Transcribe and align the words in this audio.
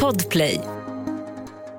Podplay. 0.00 0.60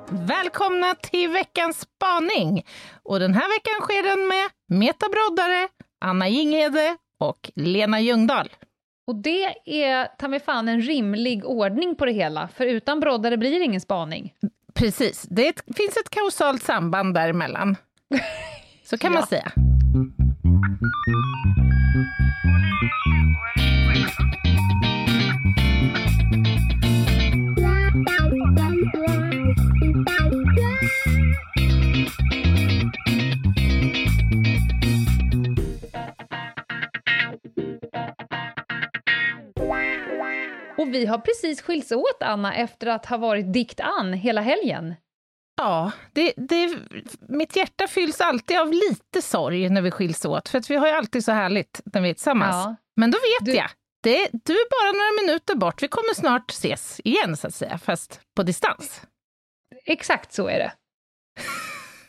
Välkomna 0.09 0.95
till 0.95 1.29
veckans 1.29 1.79
spaning! 1.81 2.65
Och 3.03 3.19
den 3.19 3.33
här 3.33 3.49
veckan 3.57 3.81
sker 3.81 4.03
den 4.03 4.27
med 4.27 4.49
Meta 4.79 5.05
Broddare, 5.09 5.67
Anna 6.01 6.29
Jinghede 6.29 6.97
och 7.17 7.51
Lena 7.55 7.99
Ljungdahl. 7.99 8.49
Och 9.07 9.15
det 9.15 9.43
är 9.65 10.17
ta 10.17 10.27
mig 10.27 10.39
fan 10.39 10.67
en 10.69 10.81
rimlig 10.81 11.45
ordning 11.45 11.95
på 11.95 12.05
det 12.05 12.11
hela, 12.11 12.47
för 12.47 12.65
utan 12.65 12.99
broddare 12.99 13.37
blir 13.37 13.59
det 13.59 13.65
ingen 13.65 13.81
spaning. 13.81 14.33
Precis, 14.73 15.25
det 15.29 15.47
ett, 15.47 15.61
finns 15.77 15.97
ett 15.97 16.09
kausalt 16.09 16.63
samband 16.63 17.13
däremellan. 17.13 17.75
Så 18.83 18.97
kan 18.97 19.11
man 19.13 19.21
Ja. 19.21 19.27
säga. 19.27 19.51
Och 40.83 40.93
vi 40.93 41.05
har 41.05 41.17
precis 41.17 41.61
skilts 41.61 41.91
åt, 41.91 42.23
Anna, 42.23 42.55
efter 42.55 42.87
att 42.87 43.05
ha 43.05 43.17
varit 43.17 43.53
dikt 43.53 43.79
Ann 43.79 44.13
hela 44.13 44.41
helgen. 44.41 44.95
Ja, 45.57 45.91
det, 46.13 46.33
det, 46.37 46.77
mitt 47.29 47.55
hjärta 47.55 47.87
fylls 47.87 48.21
alltid 48.21 48.59
av 48.59 48.71
lite 48.73 49.21
sorg 49.21 49.69
när 49.69 49.81
vi 49.81 49.91
skiljs 49.91 50.25
åt, 50.25 50.49
för 50.49 50.57
att 50.57 50.69
vi 50.69 50.75
har 50.75 50.87
ju 50.87 50.93
alltid 50.93 51.25
så 51.25 51.31
härligt 51.31 51.81
när 51.85 52.01
vi 52.01 52.09
är 52.09 52.13
tillsammans. 52.13 52.55
Ja. 52.55 52.75
Men 52.95 53.11
då 53.11 53.17
vet 53.17 53.45
Du- 53.45 53.55
jag, 53.55 53.69
det, 54.03 54.29
du 54.31 54.53
är 54.53 54.69
bara 54.69 54.91
några 54.97 55.21
minuter 55.27 55.55
bort, 55.55 55.83
vi 55.83 55.87
kommer 55.87 56.13
snart 56.13 56.51
ses 56.51 57.01
igen 57.03 57.37
så 57.37 57.47
att 57.47 57.55
säga, 57.55 57.77
fast 57.77 58.21
på 58.35 58.43
distans. 58.43 59.01
Exakt 59.85 60.33
så 60.33 60.47
är 60.47 60.59
det. 60.59 60.71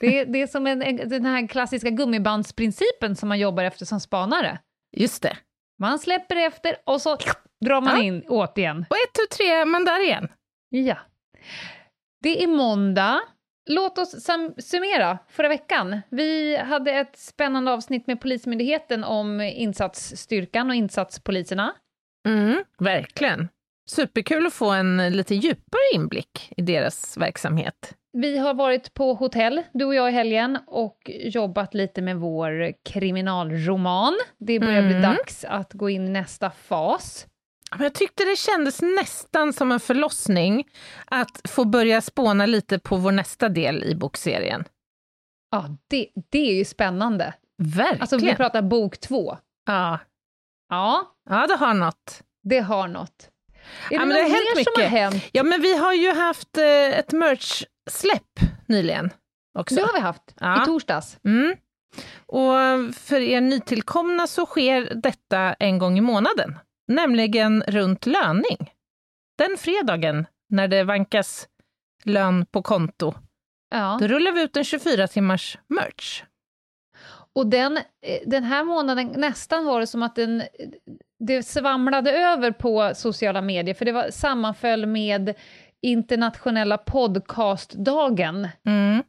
Det 0.00 0.19
är, 0.19 0.27
det 0.27 0.42
är 0.42 0.47
som 0.47 0.67
en, 0.67 0.83
en, 0.83 1.08
den 1.08 1.25
här 1.25 1.48
klassiska 1.48 1.91
gummibandsprincipen 1.91 3.17
som 3.17 3.28
man 3.28 3.39
jobbar 3.39 3.64
efter 3.64 3.86
som 3.86 4.00
spanare. 4.00 4.58
Just 4.97 5.22
det. 5.22 5.36
Man 5.78 5.98
släpper 5.98 6.36
efter 6.36 6.77
och 6.86 7.02
så 7.02 7.17
drar 7.65 7.81
man 7.81 7.97
Ja. 7.97 8.03
in 8.03 8.25
åt 8.29 8.59
igen. 8.59 8.87
Och 8.91 8.97
ett, 8.97 9.12
tu, 9.12 9.37
tre 9.37 9.47
är 9.51 9.65
man 9.65 9.84
där 9.84 10.05
igen. 10.05 10.29
Ja. 10.69 10.97
Det 12.23 12.43
är 12.43 12.47
måndag. 12.47 13.20
Låt 13.70 13.98
oss 13.98 14.15
summera 14.59 15.19
förra 15.29 15.48
veckan. 15.48 16.01
Vi 16.11 16.57
hade 16.57 16.91
ett 16.92 17.17
spännande 17.19 17.70
avsnitt 17.73 18.07
med 18.07 18.20
Polismyndigheten 18.20 19.05
om 19.05 19.41
insatsstyrkan 19.41 20.70
och 20.70 20.75
insatspoliserna. 20.77 21.75
Mm, 22.29 22.65
verkligen. 22.79 23.48
Superkul 23.91 24.47
att 24.47 24.53
få 24.53 24.70
en 24.70 24.97
lite 25.17 25.35
djupare 25.35 25.81
inblick 25.95 26.53
i 26.57 26.62
deras 26.62 27.17
verksamhet. 27.17 27.95
Vi 28.12 28.39
har 28.39 28.55
varit 28.55 28.95
på 28.95 29.15
hotell, 29.15 29.62
du 29.73 29.85
och 29.85 29.95
jag 29.95 30.09
i 30.09 30.12
helgen, 30.12 30.59
och 30.67 31.11
jobbat 31.20 31.75
lite 31.75 32.03
med 32.03 32.17
vår 32.17 32.73
kriminalroman. 32.85 34.15
Det 34.39 34.61
börjar 34.61 34.83
bli 34.83 34.95
Mm. 34.97 35.03
dags 35.17 35.45
att 35.45 35.73
gå 35.73 35.91
in 35.91 36.07
i 36.07 36.11
nästa 36.11 36.51
fas. 36.51 37.27
Men 37.77 37.84
jag 37.84 37.94
tyckte 37.94 38.25
det 38.25 38.36
kändes 38.36 38.83
nästan 38.83 39.53
som 39.53 39.72
en 39.72 39.80
förlossning 39.80 40.64
att 41.06 41.41
få 41.48 41.64
börja 41.64 42.00
spåna 42.00 42.47
lite 42.47 42.78
på 42.78 42.97
vår 42.97 43.12
nästa 43.12 43.48
del 43.48 43.84
i 43.84 43.94
bokserien. 43.94 44.64
Ja, 45.50 45.69
det, 45.89 46.08
det 46.30 46.50
är 46.50 46.55
ju 46.55 46.64
spännande. 46.64 47.34
Verkligen. 47.62 48.00
Alltså, 48.00 48.17
vi 48.17 48.34
pratar 48.34 48.62
bok 48.62 49.00
två. 49.00 49.39
ja. 49.67 49.98
Ja, 50.69 51.14
ja, 51.30 51.47
det 51.47 51.56
har 51.56 51.75
något. 51.75 52.22
det 52.42 52.58
har 52.61 52.89
något. 52.89 53.30
Är 53.91 53.95
Ja, 53.95 53.98
det 54.00 54.06
men 54.06 54.08
något 54.08 54.17
det 54.17 54.22
har 54.22 54.28
hänt 54.30 54.56
mer 54.56 54.64
som 54.64 54.72
har 54.77 54.83
mycket. 54.83 54.91
hänt? 54.91 55.25
Ja, 55.33 55.42
men 55.42 55.61
vi 55.61 55.77
har 55.78 55.92
ju 55.92 56.12
haft 56.14 56.58
eh, 56.58 56.98
ett 56.98 57.12
merch-släpp 57.12 58.41
nyligen 58.69 59.11
också. 59.58 59.75
Det 59.75 59.83
har 59.83 59.92
vi 59.92 60.00
haft, 60.00 60.34
Ja. 60.41 60.62
i 60.62 60.67
torsdags. 60.67 61.19
Mm. 61.25 61.56
Och 62.27 62.95
för 62.95 63.20
er 63.20 63.41
nytillkomna 63.41 64.27
så 64.27 64.46
sker 64.46 64.95
detta 64.95 65.39
en 65.55 65.79
gång 65.79 65.98
i 65.98 66.01
månaden, 66.01 66.58
nämligen 66.89 67.62
runt 67.62 68.06
löning. 68.06 68.70
Den 69.39 69.56
fredagen 69.58 70.27
när 70.48 70.68
det 70.68 70.84
vankas 70.84 71.48
lön 72.05 72.46
på 72.46 72.62
konto, 72.62 73.14
Ja. 73.70 73.96
då 74.00 74.06
rullar 74.06 74.33
vi 74.33 74.42
ut 74.42 74.56
en 74.56 74.64
24 74.64 75.06
timmars 75.08 75.58
merch. 75.68 76.23
Och 77.36 77.46
den, 77.46 77.77
eh, 77.77 78.20
den 78.27 78.44
här 78.44 78.64
månaden, 78.64 79.12
nästan 79.17 79.64
var 79.64 79.80
det 79.80 79.86
som 79.86 80.02
att 80.02 80.17
den, 80.17 80.42
det 81.18 81.42
svamlade 81.42 82.12
över 82.12 82.50
på 82.50 82.92
sociala 82.94 83.42
medier, 83.42 83.74
för 83.74 83.84
det 83.84 83.92
var, 83.92 84.11
sammanföll 84.11 84.86
med 84.86 85.34
internationella 85.83 86.78
podcastdagen. 86.78 88.48
Mm. 88.67 89.02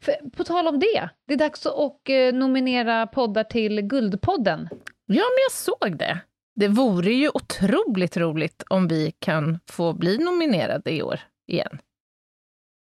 För, 0.00 0.30
på 0.30 0.44
tal 0.44 0.68
om 0.68 0.78
det, 0.78 1.08
det 1.28 1.34
är 1.34 1.38
dags 1.38 1.66
att 1.66 1.72
och, 1.72 2.10
eh, 2.10 2.34
nominera 2.34 3.06
poddar 3.06 3.44
till 3.44 3.80
Guldpodden. 3.80 4.68
Ja, 5.06 5.22
men 5.22 5.42
jag 5.48 5.52
såg 5.52 5.98
det. 5.98 6.18
Det 6.54 6.68
vore 6.68 7.12
ju 7.12 7.30
otroligt 7.34 8.16
roligt 8.16 8.62
om 8.70 8.88
vi 8.88 9.10
kan 9.18 9.58
få 9.70 9.92
bli 9.92 10.18
nominerade 10.18 10.90
i 10.90 11.02
år 11.02 11.20
igen. 11.52 11.78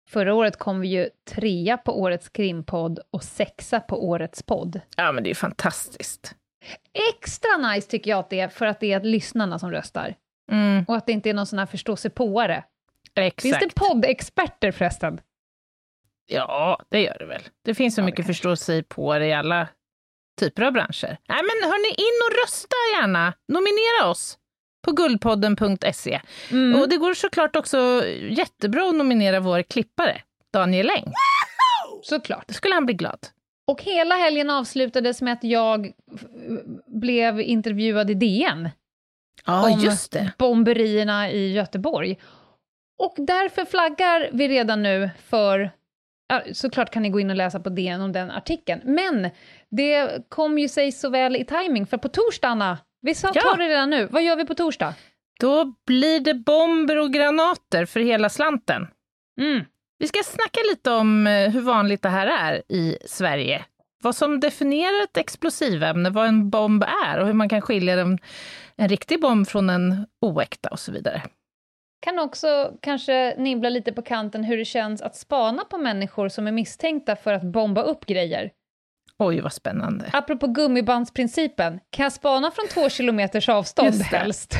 Förra 0.09 0.33
året 0.33 0.57
kom 0.59 0.79
vi 0.81 0.87
ju 0.87 1.09
trea 1.29 1.77
på 1.77 2.01
årets 2.01 2.29
krimpodd 2.29 2.99
och 3.11 3.23
sexa 3.23 3.79
på 3.79 4.07
årets 4.09 4.43
podd. 4.43 4.81
Ja, 4.97 5.11
men 5.11 5.23
det 5.23 5.29
är 5.29 5.35
fantastiskt. 5.35 6.35
Extra 7.13 7.57
nice 7.57 7.89
tycker 7.89 8.09
jag 8.11 8.19
att 8.19 8.29
det 8.29 8.39
är, 8.39 8.47
för 8.47 8.65
att 8.65 8.79
det 8.79 8.91
är 8.93 9.01
lyssnarna 9.01 9.59
som 9.59 9.71
röstar. 9.71 10.15
Mm, 10.51 10.85
Och 10.87 10.95
att 10.95 11.05
det 11.05 11.11
inte 11.11 11.29
är 11.29 11.33
någon 11.33 11.45
sån 11.47 11.59
här 11.59 11.65
förståsigpåare. 11.65 12.63
exakt. 13.15 13.41
Finns 13.41 13.59
det 13.59 13.75
poddexperter 13.75 14.71
förresten? 14.71 15.21
Ja, 16.25 16.79
det 16.89 17.01
gör 17.01 17.17
det 17.19 17.25
väl. 17.25 17.41
Det 17.65 17.75
finns 17.75 17.95
så 17.95 18.01
Ja, 18.01 18.05
mycket 18.05 18.27
det 19.19 19.27
i 19.27 19.33
alla 19.33 19.67
typer 20.41 20.63
av 20.63 20.73
branscher. 20.73 21.17
Nej, 21.29 21.41
men 21.49 21.69
hörni, 21.69 21.89
in 21.89 22.17
och 22.25 22.43
rösta 22.43 22.75
gärna. 22.95 23.33
Nominera 23.47 24.11
oss 24.11 24.37
på 24.85 24.91
guldpodden.se. 24.91 26.21
Mm. 26.51 26.81
Och 26.81 26.89
det 26.89 26.97
går 26.97 27.13
såklart 27.13 27.55
också 27.55 28.03
jättebra 28.29 28.89
att 28.89 28.95
nominera 28.95 29.39
vår 29.39 29.61
klippare, 29.61 30.21
Daniel 30.53 30.89
Eng. 30.89 31.13
Såklart. 32.03 32.47
Då 32.47 32.53
skulle 32.53 32.73
han 32.73 32.85
bli 32.85 32.95
glad. 32.95 33.27
Och 33.67 33.81
hela 33.81 34.15
helgen 34.15 34.49
avslutades 34.49 35.21
med 35.21 35.33
att 35.33 35.43
jag 35.43 35.91
blev 36.87 37.41
intervjuad 37.41 38.09
i 38.11 38.13
DN 38.13 38.69
om 39.45 39.79
just 39.79 40.11
det. 40.11 40.31
bomberierna 40.37 41.31
i 41.31 41.53
Göteborg. 41.53 42.19
Och 42.99 43.13
därför 43.17 43.65
flaggar 43.65 44.29
vi 44.33 44.47
redan 44.47 44.83
nu 44.83 45.09
för 45.29 45.71
Såklart 46.53 46.89
kan 46.89 47.03
ni 47.03 47.09
gå 47.09 47.19
in 47.19 47.29
och 47.29 47.35
läsa 47.35 47.59
på 47.59 47.69
DN 47.69 48.01
om 48.01 48.11
den 48.11 48.31
artikeln, 48.31 48.81
men 48.83 49.29
det 49.71 50.29
kom 50.29 50.57
ju 50.57 50.67
sig 50.67 50.91
så 50.91 51.09
väl 51.09 51.35
i 51.35 51.45
timing 51.45 51.87
för 51.87 51.97
på 51.97 52.09
torsdag, 52.09 52.47
Anna, 52.47 52.77
vi 53.01 53.15
sa 53.15 53.31
Ja. 53.33 53.55
det 53.57 53.63
redan 53.63 53.89
nu, 53.89 54.05
vad 54.05 54.23
gör 54.23 54.35
vi 54.35 54.45
på 54.45 54.55
torsdag? 54.55 54.93
Då 55.39 55.73
blir 55.87 56.19
det 56.19 56.33
bomber 56.33 56.97
och 56.97 57.13
granater 57.13 57.85
för 57.85 57.99
hela 57.99 58.29
slanten. 58.29 58.87
Mm. 59.41 59.65
Vi 59.97 60.07
ska 60.07 60.19
snacka 60.23 60.59
lite 60.71 60.91
om 60.91 61.27
eh, 61.27 61.49
hur 61.49 61.61
vanligt 61.61 62.01
det 62.01 62.09
här 62.09 62.27
är 62.27 62.61
i 62.69 62.97
Sverige. 63.05 63.65
Vad 64.03 64.15
som 64.15 64.39
definierar 64.39 65.03
ett 65.03 65.17
explosivämne, 65.17 66.09
vad 66.09 66.27
en 66.27 66.49
bomb 66.49 66.83
är 67.05 67.19
och 67.19 67.25
hur 67.27 67.33
man 67.33 67.49
kan 67.49 67.61
skilja 67.61 68.01
en, 68.01 68.19
en 68.75 68.89
riktig 68.89 69.21
bomb 69.21 69.47
från 69.47 69.69
en 69.69 70.05
oäkta 70.21 70.69
och 70.69 70.79
så 70.79 70.91
vidare. 70.91 71.21
Kan 72.01 72.19
också 72.19 72.73
kanske 72.81 73.35
nibbla 73.37 73.69
lite 73.69 73.91
på 73.93 74.01
kanten 74.01 74.43
hur 74.43 74.57
det 74.57 74.65
känns 74.65 75.01
att 75.01 75.15
spana 75.15 75.63
på 75.65 75.77
människor 75.77 76.29
som 76.29 76.47
är 76.47 76.51
misstänkta 76.51 77.15
för 77.15 77.33
att 77.33 77.43
bomba 77.43 77.81
upp 77.81 78.05
grejer. 78.05 78.51
Oj, 79.23 79.41
vad 79.41 79.53
spännande. 79.53 80.09
Apropå 80.13 80.47
gummibandsprincipen, 80.47 81.79
kan 81.89 82.03
jag 82.03 82.13
spana 82.13 82.51
från 82.51 82.67
två 82.67 82.89
kilometers 82.89 83.49
avstånd 83.49 84.01
helst? 84.01 84.55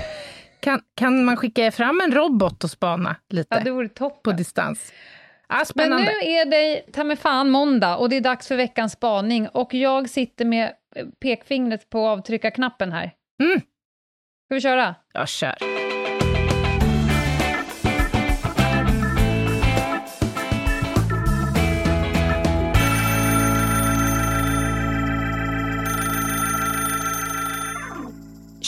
Kan, 0.59 0.81
kan 0.95 1.25
man 1.25 1.37
skicka 1.37 1.71
fram 1.71 2.01
en 2.01 2.11
robot 2.11 2.63
och 2.63 2.69
spana 2.69 3.15
lite 3.29 3.55
Ja, 3.55 3.63
det 3.63 3.71
vore 3.71 3.89
på 3.89 3.93
toppen. 4.09 4.35
distans? 4.35 4.93
Ja, 5.49 5.63
Men 5.75 5.89
nu 5.89 6.11
är 6.11 6.45
det 6.45 6.91
ta 6.91 7.03
mig 7.03 7.17
fan 7.17 7.49
måndag 7.49 7.97
och 7.97 8.09
det 8.09 8.15
är 8.15 8.21
dags 8.21 8.47
för 8.47 8.55
veckans 8.55 8.93
spaning 8.93 9.47
och 9.47 9.73
jag 9.73 10.09
sitter 10.09 10.45
med 10.45 10.73
pekfingret 11.21 11.89
på 11.89 12.07
avtryckarknappen 12.07 12.91
här. 12.91 13.11
Mm. 13.43 13.59
Ska 14.45 14.55
vi 14.55 14.61
köra? 14.61 14.95
Jag 15.13 15.29
kör. 15.29 15.80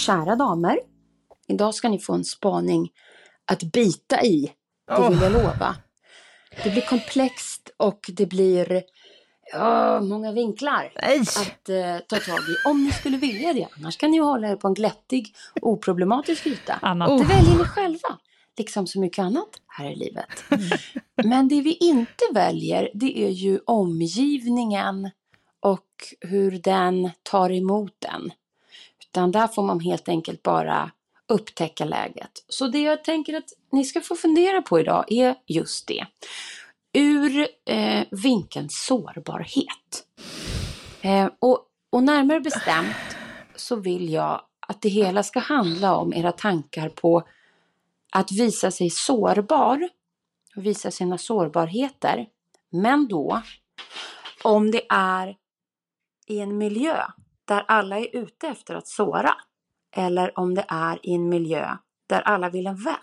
Kära 0.06 0.36
damer, 0.36 0.80
idag 1.48 1.76
ska 1.76 1.90
ni 1.90 2.00
få 2.00 2.14
en 2.14 2.24
spaning 2.24 2.92
att 3.52 3.64
bita 3.64 4.24
i, 4.24 4.52
det 4.88 5.10
vill 5.10 5.22
jag 5.22 5.32
lova. 5.32 5.76
Det 6.64 6.70
blir 6.70 6.82
komplext 6.82 7.70
och 7.78 8.00
det 8.08 8.26
blir 8.26 8.84
ja, 9.52 10.02
många 10.02 10.32
vinklar 10.32 10.94
Nej. 11.02 11.20
att 11.20 11.70
eh, 11.70 11.98
ta 12.08 12.16
tag 12.16 12.40
i, 12.40 12.70
om 12.70 12.84
ni 12.84 12.92
skulle 12.92 13.18
vilja 13.18 13.54
det. 13.54 13.68
Annars 13.78 13.98
kan 13.98 14.12
ni 14.12 14.18
hålla 14.18 14.48
er 14.48 14.56
på 14.56 14.68
en 14.68 14.74
glättig, 14.74 15.36
oproblematisk 15.62 16.48
yta. 16.48 16.80
Anna. 16.82 17.18
Det 17.18 17.24
väljer 17.24 17.58
ni 17.58 17.64
själva. 17.64 18.18
liksom 18.58 18.88
så 18.88 19.00
mycket 19.00 19.24
annat 19.24 19.50
här 19.68 19.92
i 19.92 19.96
livet. 19.96 20.44
Men 21.24 21.48
det 21.48 21.62
vi 21.62 21.74
inte 21.74 22.24
väljer, 22.34 22.90
det 22.94 23.20
är 23.20 23.32
ju 23.32 23.60
omgivningen 23.66 25.12
och 25.60 25.88
hur 26.22 26.52
den 26.52 27.10
tar 27.24 27.52
emot 27.52 27.96
den. 28.00 28.32
Utan 29.14 29.32
där 29.32 29.48
får 29.48 29.64
man 29.64 29.80
helt 29.80 30.10
enkelt 30.10 30.44
bara 30.44 30.92
upptäcka 31.28 31.86
läget. 31.86 32.32
Så 32.48 32.68
det 32.68 32.80
jag 32.80 33.04
tänker 33.04 33.38
att 33.38 33.50
ni 33.72 33.86
ska 33.86 34.02
få 34.02 34.16
fundera 34.16 34.62
på 34.62 34.80
idag 34.80 35.12
är 35.12 35.36
just 35.48 35.88
det. 35.88 36.06
Ur 36.94 37.48
eh, 37.66 38.04
vinkeln 38.12 38.68
sårbarhet. 38.70 40.08
Eh, 41.02 41.30
och, 41.40 41.66
och 41.90 42.04
närmare 42.04 42.40
bestämt 42.40 43.18
så 43.56 43.76
vill 43.76 44.10
jag 44.10 44.42
att 44.60 44.82
det 44.82 44.90
hela 44.90 45.24
ska 45.24 45.40
handla 45.40 45.96
om 45.96 46.14
era 46.14 46.32
tankar 46.32 46.90
på 46.90 47.24
att 48.12 48.32
visa 48.32 48.72
sig 48.72 48.90
sårbar 48.90 49.90
och 50.56 50.66
visa 50.66 50.92
sina 50.92 51.18
sårbarheter. 51.18 52.28
Men 52.70 53.08
då 53.08 53.42
om 54.44 54.72
det 54.72 54.86
är 54.90 55.36
i 56.28 56.40
en 56.40 56.58
miljö 56.58 57.04
där 57.48 57.66
alla 57.68 58.00
är 58.00 58.16
ute 58.16 58.48
efter 58.48 58.76
att 58.76 58.88
såra 58.88 59.36
eller 59.96 60.40
om 60.40 60.56
det 60.56 60.66
är 60.68 61.00
i 61.04 61.14
en 61.14 61.30
miljö 61.30 61.68
där 62.10 62.22
alla 62.22 62.50
vill 62.50 62.68
en 62.68 62.84
väl. 62.84 62.96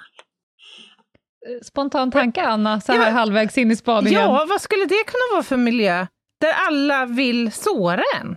Spontan 1.63 2.11
tanke, 2.11 2.43
Anna, 2.43 2.81
så 2.81 2.93
här 2.93 3.07
ja, 3.07 3.11
halvvägs 3.11 3.59
in 3.59 3.71
i 3.71 3.77
spaningen. 3.77 4.21
Ja, 4.21 4.47
vad 4.49 4.61
skulle 4.61 4.85
det 4.85 5.05
kunna 5.07 5.25
vara 5.33 5.43
för 5.43 5.57
miljö? 5.57 6.07
Där 6.41 6.53
alla 6.69 7.07
vill 7.07 7.53
såra 7.53 8.03
en? 8.21 8.37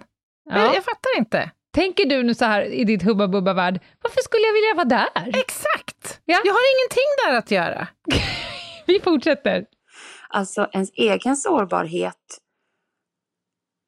Ja. 0.49 0.57
Jag, 0.57 0.75
jag 0.75 0.83
fattar 0.83 1.17
inte. 1.17 1.51
Tänker 1.73 2.05
du 2.05 2.23
nu 2.23 2.33
så 2.33 2.45
här 2.45 2.61
i 2.61 2.83
ditt 2.83 3.03
Hubba 3.03 3.27
Bubba-värld, 3.27 3.81
varför 4.01 4.21
skulle 4.21 4.43
jag 4.43 4.53
vilja 4.53 4.73
vara 4.75 4.85
där? 4.85 5.39
Exakt! 5.39 6.21
Ja. 6.25 6.41
Jag 6.45 6.53
har 6.53 6.61
ingenting 6.73 7.09
där 7.25 7.37
att 7.37 7.51
göra. 7.51 7.87
Vi 8.85 8.99
fortsätter. 8.99 9.65
Alltså 10.29 10.69
ens 10.73 10.89
egen 10.93 11.37
sårbarhet 11.37 12.39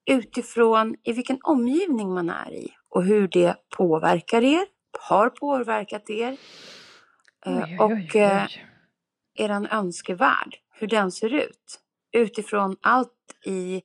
utifrån 0.05 0.95
i 1.03 1.11
vilken 1.11 1.39
omgivning 1.43 2.13
man 2.13 2.29
är 2.29 2.51
i 2.53 2.73
och 2.89 3.03
hur 3.03 3.27
det 3.27 3.55
påverkar 3.77 4.43
er, 4.43 4.65
har 4.99 5.29
påverkat 5.29 6.09
er 6.09 6.37
eh, 7.45 7.63
oj, 7.63 7.77
och 7.79 7.91
oj, 7.91 8.09
oj, 8.13 8.21
eh, 8.21 8.47
er 9.35 9.67
önskevärld, 9.71 10.55
hur 10.79 10.87
den 10.87 11.11
ser 11.11 11.33
ut. 11.33 11.79
Utifrån 12.17 12.75
allt 12.81 13.11
i 13.45 13.81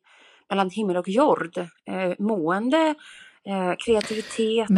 mellan 0.51 0.71
himmel 0.71 0.97
och 0.97 1.09
jord, 1.09 1.59
eh, 1.59 2.13
mående, 2.19 2.95
eh, 3.47 3.75
kreativitet, 3.79 4.69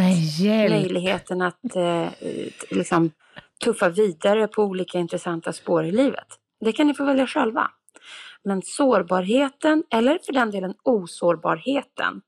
möjligheten 0.69 1.41
att 1.41 1.75
eh, 1.75 2.07
liksom, 2.69 3.11
tuffa 3.63 3.89
vidare 3.89 4.47
på 4.47 4.63
olika 4.63 4.99
intressanta 4.99 5.53
spår 5.53 5.85
i 5.85 5.91
livet. 5.91 6.27
Det 6.59 6.71
kan 6.71 6.87
ni 6.87 6.93
få 6.93 7.05
välja 7.05 7.27
själva. 7.27 7.71
Men 8.43 8.61
sårbarheten, 8.61 9.83
eller 9.89 10.19
för 10.25 10.33
den 10.33 10.51
delen 10.51 10.73
osårbarheten, 10.83 12.21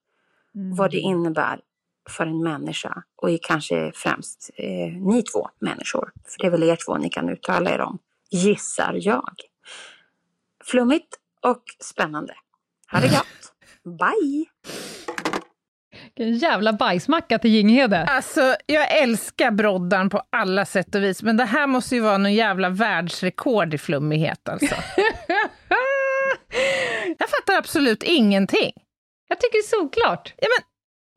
mm. 0.56 0.76
vad 0.76 0.92
det 0.92 1.00
innebär 1.00 1.60
för 2.10 2.26
en 2.26 2.44
människa 2.44 3.04
och 3.16 3.30
kanske 3.42 3.92
främst 3.96 4.50
eh, 4.56 4.94
ni 4.94 5.24
två 5.24 5.50
människor, 5.60 6.12
för 6.26 6.40
det 6.40 6.48
är 6.48 6.52
väl 6.52 6.64
er 6.64 6.78
två 6.86 6.98
ni 6.98 7.10
kan 7.10 7.30
uttala 7.30 7.72
er 7.72 7.82
om, 7.82 8.00
gissar 8.30 8.98
jag. 9.02 9.36
Flummigt 10.64 11.20
och 11.42 11.64
spännande. 11.80 12.34
Ha 12.92 13.00
det 13.00 13.08
gott! 13.08 13.54
Bye! 14.00 14.46
Vilken 16.16 16.38
jävla 16.38 16.74
bajsmacka 16.74 17.40
till 17.40 17.52
Ginghede. 17.52 18.04
Alltså, 18.04 18.56
jag 18.66 19.02
älskar 19.02 19.52
broddan 19.52 20.10
på 20.10 20.22
alla 20.30 20.66
sätt 20.66 20.96
och 20.96 21.04
vis, 21.04 21.24
men 21.24 21.38
det 21.38 21.46
här 21.46 21.68
måste 21.68 21.96
ju 21.96 22.02
vara 22.02 22.18
någon 22.18 22.34
jävla 22.34 22.70
världsrekord 22.70 23.74
i 23.74 23.78
flummighet 23.78 24.50
alltså. 24.50 24.76
fattar 27.56 27.60
absolut 27.60 28.04
ingenting. 28.04 28.72
Jag 29.28 29.40
tycker 29.40 29.54
det 29.54 29.76
är 29.76 29.80
solklart. 29.80 30.34
Ja, 30.38 30.48
men, 30.58 30.66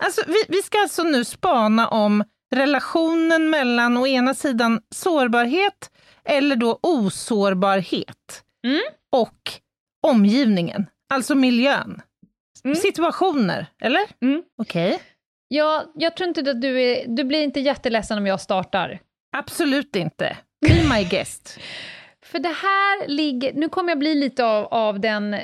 alltså, 0.06 0.22
vi, 0.26 0.36
vi 0.48 0.62
ska 0.62 0.78
alltså 0.78 1.02
nu 1.02 1.24
spana 1.24 1.88
om 1.88 2.24
relationen 2.54 3.50
mellan 3.50 3.96
å 3.96 4.06
ena 4.06 4.34
sidan 4.34 4.80
sårbarhet 4.94 5.90
eller 6.24 6.56
då 6.56 6.78
osårbarhet 6.82 8.42
mm. 8.64 8.80
och 9.12 9.52
omgivningen, 10.06 10.86
alltså 11.10 11.34
miljön. 11.34 12.02
Mm. 12.64 12.76
Situationer, 12.76 13.66
eller? 13.82 14.02
Mm. 14.22 14.42
Okej. 14.58 14.94
Okay. 14.94 14.98
Ja, 15.48 15.84
jag 15.94 16.16
tror 16.16 16.28
inte 16.28 16.50
att 16.50 16.60
du 16.60 16.82
är... 16.82 17.04
Du 17.08 17.24
blir 17.24 17.42
inte 17.42 17.60
jätteledsen 17.60 18.18
om 18.18 18.26
jag 18.26 18.40
startar. 18.40 19.00
Absolut 19.36 19.96
inte. 19.96 20.36
Be 20.66 20.88
my 20.94 21.04
guest. 21.04 21.58
För 22.28 22.38
det 22.38 22.48
här 22.48 23.08
ligger... 23.08 23.52
Nu 23.52 23.68
kommer 23.68 23.90
jag 23.90 23.98
bli 23.98 24.14
lite 24.14 24.44
av, 24.44 24.64
av 24.64 25.00
den 25.00 25.34
eh, 25.34 25.40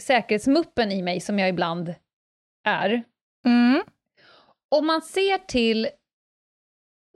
säkerhetsmuppen 0.00 0.92
i 0.92 1.02
mig 1.02 1.20
som 1.20 1.38
jag 1.38 1.48
ibland 1.48 1.94
är. 2.64 3.02
Mm. 3.46 3.82
Om 4.70 4.86
man 4.86 5.02
ser 5.02 5.38
till 5.38 5.88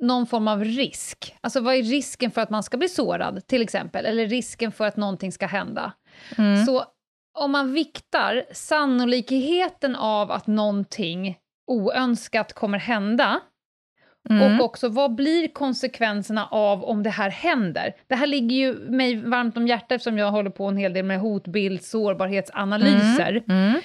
någon 0.02 0.26
form 0.26 0.48
av 0.48 0.64
risk, 0.64 1.36
alltså 1.40 1.60
vad 1.60 1.74
är 1.74 1.82
risken 1.82 2.30
för 2.30 2.40
att 2.40 2.50
man 2.50 2.62
ska 2.62 2.76
bli 2.76 2.88
sårad 2.88 3.46
till 3.46 3.62
exempel, 3.62 4.06
eller 4.06 4.26
risken 4.26 4.72
för 4.72 4.86
att 4.86 4.96
någonting 4.96 5.32
ska 5.32 5.46
hända? 5.46 5.92
Mm. 6.38 6.66
Så 6.66 6.84
om 7.38 7.50
man 7.50 7.72
viktar 7.72 8.44
sannolikheten 8.52 9.96
av 9.96 10.30
att 10.30 10.46
någonting 10.46 11.38
oönskat 11.66 12.52
kommer 12.52 12.78
hända, 12.78 13.40
mm. 14.30 14.60
och 14.60 14.64
också 14.64 14.88
vad 14.88 15.14
blir 15.14 15.48
konsekvenserna 15.48 16.46
av 16.46 16.84
om 16.84 17.02
det 17.02 17.10
här 17.10 17.30
händer? 17.30 17.94
Det 18.06 18.14
här 18.14 18.26
ligger 18.26 18.56
ju 18.56 18.74
mig 18.74 19.16
varmt 19.16 19.56
om 19.56 19.66
hjärtat 19.66 19.92
eftersom 19.92 20.18
jag 20.18 20.30
håller 20.30 20.50
på 20.50 20.64
en 20.64 20.76
hel 20.76 20.92
del 20.92 21.04
med 21.04 21.20
hotbild, 21.20 21.82
sårbarhetsanalyser. 21.82 23.42
Mm. 23.48 23.80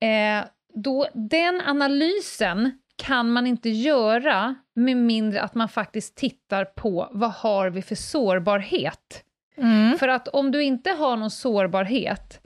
Mm. 0.00 0.42
Eh, 0.42 0.48
då, 0.74 1.08
den 1.14 1.60
analysen 1.60 2.78
kan 2.96 3.30
man 3.30 3.46
inte 3.46 3.68
göra 3.68 4.54
med 4.74 4.96
mindre 4.96 5.42
att 5.42 5.54
man 5.54 5.68
faktiskt 5.68 6.16
tittar 6.16 6.64
på 6.64 7.08
vad 7.12 7.30
har 7.30 7.70
vi 7.70 7.82
för 7.82 7.94
sårbarhet. 7.94 9.24
Mm. 9.56 9.98
För 9.98 10.08
att 10.08 10.28
om 10.28 10.50
du 10.50 10.62
inte 10.62 10.90
har 10.90 11.16
någon 11.16 11.30
sårbarhet, 11.30 12.40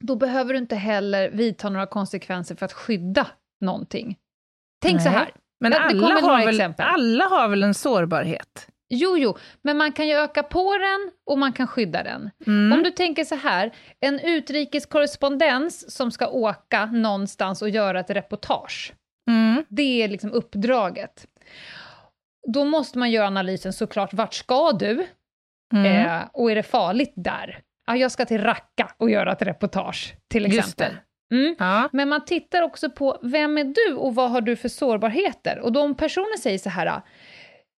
då 0.00 0.16
behöver 0.16 0.52
du 0.52 0.58
inte 0.58 0.76
heller 0.76 1.30
vidta 1.30 1.68
några 1.68 1.86
konsekvenser 1.86 2.54
för 2.54 2.66
att 2.66 2.72
skydda 2.72 3.26
någonting. 3.60 4.16
Tänk 4.80 4.94
Nej. 4.94 5.04
så 5.04 5.08
här. 5.10 5.30
Men 5.62 5.72
alla 5.72 6.20
har, 6.20 6.46
väl, 6.46 6.74
alla 6.78 7.24
har 7.24 7.48
väl 7.48 7.62
en 7.62 7.74
sårbarhet? 7.74 8.68
Jo, 8.88 9.18
jo, 9.18 9.36
men 9.62 9.78
man 9.78 9.92
kan 9.92 10.08
ju 10.08 10.14
öka 10.14 10.42
på 10.42 10.78
den 10.78 11.10
och 11.26 11.38
man 11.38 11.52
kan 11.52 11.66
skydda 11.66 12.02
den. 12.02 12.30
Mm. 12.46 12.78
Om 12.78 12.84
du 12.84 12.90
tänker 12.90 13.24
så 13.24 13.34
här, 13.34 13.74
en 14.00 14.20
utrikeskorrespondens 14.20 15.96
som 15.96 16.10
ska 16.10 16.28
åka 16.28 16.86
någonstans 16.86 17.62
och 17.62 17.68
göra 17.68 18.00
ett 18.00 18.10
reportage. 18.10 18.92
Mm. 19.30 19.64
Det 19.68 20.02
är 20.02 20.08
liksom 20.08 20.32
uppdraget. 20.32 21.26
Då 22.52 22.64
måste 22.64 22.98
man 22.98 23.10
göra 23.10 23.26
analysen 23.26 23.72
såklart, 23.72 24.12
vart 24.12 24.34
ska 24.34 24.72
du? 24.72 25.06
Mm. 25.74 25.86
Eh, 25.86 26.22
och 26.32 26.50
är 26.50 26.54
det 26.54 26.62
farligt 26.62 27.12
där? 27.16 27.62
ja, 27.86 27.96
jag 27.96 28.12
ska 28.12 28.24
till 28.24 28.40
Raqqa 28.40 28.94
och 28.96 29.10
göra 29.10 29.32
ett 29.32 29.42
reportage, 29.42 30.14
till 30.30 30.46
exempel. 30.46 30.96
Mm. 31.32 31.54
Ja. 31.58 31.88
Men 31.92 32.08
man 32.08 32.24
tittar 32.24 32.62
också 32.62 32.90
på, 32.90 33.18
vem 33.22 33.58
är 33.58 33.64
du 33.64 33.94
och 33.94 34.14
vad 34.14 34.30
har 34.30 34.40
du 34.40 34.56
för 34.56 34.68
sårbarheter? 34.68 35.58
Och 35.58 35.72
de 35.72 35.94
personer 35.94 36.38
säger 36.38 36.58
så 36.58 36.70
här, 36.70 37.02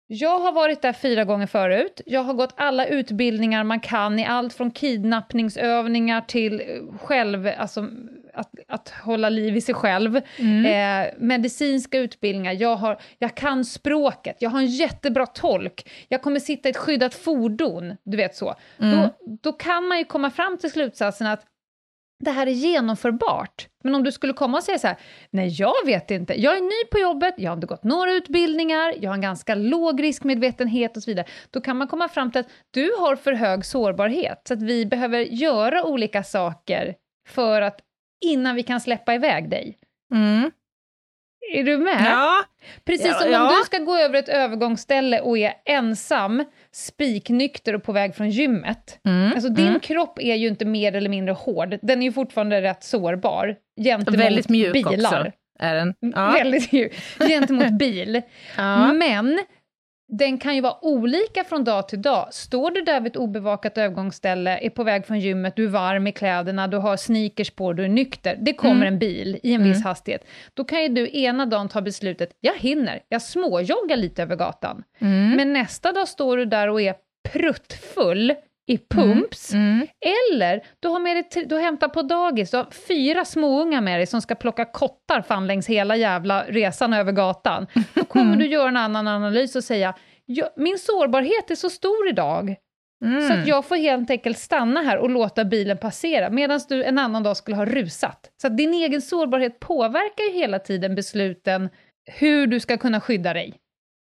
jag 0.07 0.41
har 0.41 0.53
varit 0.53 0.83
där 0.83 0.93
fyra 0.93 1.25
gånger 1.25 1.47
förut, 1.47 2.01
jag 2.07 2.23
har 2.23 2.35
gått 2.35 2.55
alla 2.57 2.87
utbildningar 2.87 3.65
man 3.65 3.81
kan 3.81 4.19
i 4.19 4.25
allt 4.25 4.55
från 4.55 4.71
kidnappningsövningar 4.71 6.21
till 6.21 6.63
själv, 7.03 7.51
alltså 7.59 7.89
att, 8.35 8.51
att 8.69 8.89
hålla 8.89 9.29
liv 9.29 9.57
i 9.57 9.61
sig 9.61 9.75
själv, 9.75 10.21
mm. 10.39 10.67
eh, 10.67 11.13
medicinska 11.19 11.99
utbildningar, 11.99 12.53
jag, 12.53 12.77
har, 12.77 13.01
jag 13.19 13.35
kan 13.35 13.65
språket, 13.65 14.37
jag 14.41 14.51
har 14.51 14.59
en 14.59 14.67
jättebra 14.67 15.27
tolk, 15.27 15.91
jag 16.09 16.23
kommer 16.23 16.41
sitta 16.41 16.69
i 16.69 16.71
ett 16.71 16.77
skyddat 16.77 17.15
fordon, 17.15 17.97
du 18.03 18.17
vet 18.17 18.35
så. 18.35 18.55
Mm. 18.81 19.01
Då, 19.01 19.11
då 19.43 19.53
kan 19.53 19.89
man 19.89 19.99
ju 19.99 20.05
komma 20.05 20.31
fram 20.31 20.59
till 20.59 20.71
slutsatsen 20.71 21.27
att 21.27 21.45
det 22.25 22.31
här 22.31 22.47
är 22.47 22.51
genomförbart. 22.51 23.69
Men 23.85 23.95
om 23.95 24.03
du 24.03 24.13
skulle 24.13 24.33
komma 24.33 24.59
och 24.59 24.65
säga 24.65 24.79
så 24.79 24.87
här, 24.87 24.97
nej 25.31 25.49
jag 25.49 25.87
vet 25.87 26.11
inte, 26.11 26.41
jag 26.41 26.57
är 26.57 26.61
ny 26.61 26.89
på 26.91 26.99
jobbet, 26.99 27.35
jag 27.39 27.51
har 27.51 27.55
inte 27.55 27.67
gått 27.67 27.85
några 27.85 28.13
utbildningar, 28.13 28.95
jag 29.01 29.11
har 29.11 29.15
en 29.15 29.21
ganska 29.21 29.55
låg 29.55 30.03
riskmedvetenhet 30.03 30.97
och 30.97 31.03
så 31.03 31.11
vidare, 31.11 31.27
då 31.51 31.61
kan 31.61 31.77
man 31.77 31.89
komma 31.89 32.09
fram 32.09 32.33
till 32.33 32.41
att 32.41 32.51
du 32.71 32.93
har 32.99 33.17
för 33.17 33.33
hög 33.33 33.65
sårbarhet, 33.65 34.43
så 34.49 34.55
att 34.55 34.63
vi 34.63 34.87
behöver 34.87 35.19
göra 35.19 35.85
olika 35.85 36.23
saker 36.23 36.95
för 37.29 37.63
att 37.63 37.81
innan 38.25 38.57
vi 38.57 38.63
kan 38.63 38.81
släppa 38.81 39.15
iväg 39.15 39.51
dig. 39.51 39.79
Mm. 40.15 40.51
Är 41.53 41.65
du 41.65 41.79
med? 41.79 42.05
Ja. 42.07 42.45
Precis 42.85 43.19
som 43.19 43.31
ja, 43.31 43.43
om 43.43 43.57
du 43.59 43.65
ska 43.65 43.79
gå 43.79 43.97
över 43.97 44.19
ett 44.19 44.29
övergångsställe 44.29 45.21
och 45.21 45.39
är 45.39 45.53
ensam, 45.65 46.45
spiknykter 46.73 47.75
och 47.75 47.83
på 47.83 47.93
väg 47.93 48.15
från 48.15 48.31
gymmet. 48.31 48.99
Mm, 49.07 49.33
alltså 49.33 49.49
din 49.49 49.69
mm. 49.69 49.81
kropp 49.81 50.19
är 50.19 50.35
ju 50.35 50.49
inte 50.49 50.65
mer 50.65 50.95
eller 50.95 51.11
mindre 51.11 51.33
hård, 51.33 51.79
den 51.83 52.03
är 52.03 52.07
ju 52.07 52.13
fortfarande 52.13 52.63
rätt 52.63 52.85
sårbar 52.85 53.57
gentemot 53.85 54.21
Väldigt 54.21 54.49
mjuk 54.49 54.73
bilar. 54.73 54.93
också. 54.93 55.33
Är 55.59 55.75
den. 55.75 55.95
Ja. 56.01 56.31
Väldigt 56.31 56.73
mjuk, 56.73 56.95
gentemot 57.19 57.71
bil. 57.79 58.23
Men 58.95 59.41
den 60.09 60.39
kan 60.39 60.55
ju 60.55 60.61
vara 60.61 60.85
olika 60.85 61.45
från 61.45 61.65
dag 61.65 61.89
till 61.89 62.03
dag. 62.03 62.29
Står 62.35 62.71
du 62.71 62.83
där 62.83 63.01
vid 63.01 63.13
ett 63.13 63.17
obevakat 63.17 63.79
övergångsställe, 63.79 64.59
är 64.63 64.71
på 64.71 64.85
väg 64.85 65.07
från 65.07 65.21
gymmet, 65.21 65.57
du 65.57 65.65
är 65.65 65.69
varm 65.69 66.07
i 66.07 66.13
kläderna, 66.13 66.69
du 66.69 66.77
har 66.77 66.97
sneakers 66.97 67.51
på, 67.51 67.73
du 67.73 67.85
är 67.85 67.89
nykter, 67.89 68.37
det 68.41 68.53
kommer 68.53 68.75
Mm. 68.87 68.93
en 68.93 68.99
bil 68.99 69.41
i 69.43 69.55
en 69.55 69.61
Mm. 69.61 69.73
viss 69.73 69.85
hastighet. 69.85 70.25
Då 70.55 70.65
kan 70.65 70.83
ju 70.83 70.89
du 70.89 71.11
ena 71.19 71.47
dagen 71.47 71.69
ta 71.69 71.81
beslutet, 71.81 72.37
jag 72.41 72.55
hinner, 72.59 73.03
jag 73.09 73.23
småjoggar 73.23 73.97
lite 73.97 74.23
över 74.23 74.37
gatan. 74.37 74.83
Mm. 74.99 75.31
Men 75.37 75.53
nästa 75.53 75.93
dag 75.93 76.09
står 76.09 76.37
du 76.37 76.45
där 76.45 76.69
och 76.69 76.81
är 76.83 76.95
pruttfull 77.33 78.35
i 78.67 78.79
pumps, 78.79 79.53
Mm. 79.53 79.87
eller 80.31 80.61
du 80.81 80.89
har, 80.89 81.01
med 81.01 81.17
dig 81.17 81.45
du 81.47 81.55
har 81.55 81.63
hämtat 81.63 81.93
på 81.93 82.03
dagis, 82.03 82.51
du 82.51 82.57
har 82.57 82.67
fyra 82.89 83.25
småungar 83.25 83.81
med 83.81 83.99
dig 83.99 84.07
som 84.07 84.21
ska 84.23 84.35
plocka 84.35 84.65
kottar 84.65 85.23
fan 85.23 85.47
längs 85.47 85.67
hela 85.69 85.97
jävla 85.97 86.45
resan 86.49 86.93
över 86.93 87.13
gatan. 87.13 87.67
Då 87.95 88.05
kommer 88.05 88.37
du 88.37 88.47
göra 88.47 88.69
en 88.69 88.77
annan 88.77 89.09
analys 89.09 89.57
och 89.57 89.65
säga, 89.65 89.95
"Ja, 90.27 90.49
min 90.57 90.79
sårbarhet 90.79 91.51
är 91.51 91.55
så 91.55 91.71
stor 91.71 92.09
idag, 92.09 92.55
Mm. 93.05 93.29
så 93.29 93.33
att 93.35 93.47
jag 93.47 93.65
får 93.65 93.77
helt 93.77 94.11
enkelt 94.11 94.39
stanna 94.39 94.81
här 94.81 94.99
och 94.99 95.11
låta 95.11 95.45
bilen 95.45 95.79
passera, 95.79 96.31
medan 96.31 96.61
du 96.69 96.85
en 96.85 96.99
annan 96.99 97.23
dag 97.23 97.37
skulle 97.37 97.57
ha 97.57 97.65
rusat. 97.65 98.31
Så 98.41 98.47
att 98.47 98.57
din 98.57 98.75
egen 98.75 99.03
sårbarhet 99.03 99.61
påverkar 99.61 100.25
ju 100.25 100.33
hela 100.33 100.59
tiden 100.59 100.95
besluten 100.95 101.69
hur 102.07 102.47
du 102.47 102.61
ska 102.61 102.77
kunna 102.77 103.01
skydda 103.01 103.33
dig. 103.33 103.55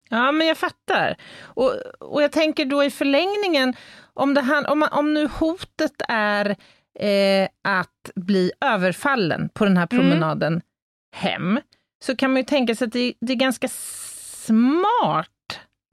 Ja, 0.09 0.31
men 0.31 0.47
jag 0.47 0.57
fattar. 0.57 1.15
Och, 1.43 1.73
och 1.99 2.23
jag 2.23 2.31
tänker 2.31 2.65
då 2.65 2.83
i 2.83 2.89
förlängningen, 2.91 3.73
om, 4.13 4.33
det 4.33 4.41
här, 4.41 4.69
om, 4.69 4.87
om 4.91 5.13
nu 5.13 5.27
hotet 5.27 6.01
är 6.07 6.55
eh, 6.99 7.47
att 7.61 8.11
bli 8.15 8.51
överfallen 8.61 9.49
på 9.53 9.65
den 9.65 9.77
här 9.77 9.87
Mm. 9.91 10.01
promenaden 10.03 10.61
hem, 11.15 11.59
så 12.05 12.15
kan 12.15 12.31
man 12.33 12.37
ju 12.37 12.43
tänka 12.45 12.75
sig 12.75 12.85
att 12.85 12.93
det, 12.93 13.13
det 13.21 13.33
är 13.33 13.37
ganska 13.37 13.67
smart 13.67 15.29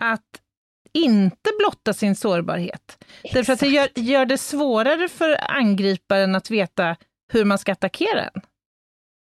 att 0.02 0.40
inte 0.92 1.50
blotta 1.58 1.92
sin 1.92 2.16
sårbarhet. 2.16 3.04
Därför 3.32 3.52
att 3.52 3.60
det 3.60 3.68
gör, 3.68 3.88
gör 3.94 4.26
det 4.26 4.38
svårare 4.38 5.08
för 5.08 5.50
angriparen 5.50 6.34
att 6.34 6.50
veta 6.50 6.96
hur 7.32 7.44
man 7.44 7.58
ska 7.58 7.72
attackera 7.72 8.22
en. 8.22 8.40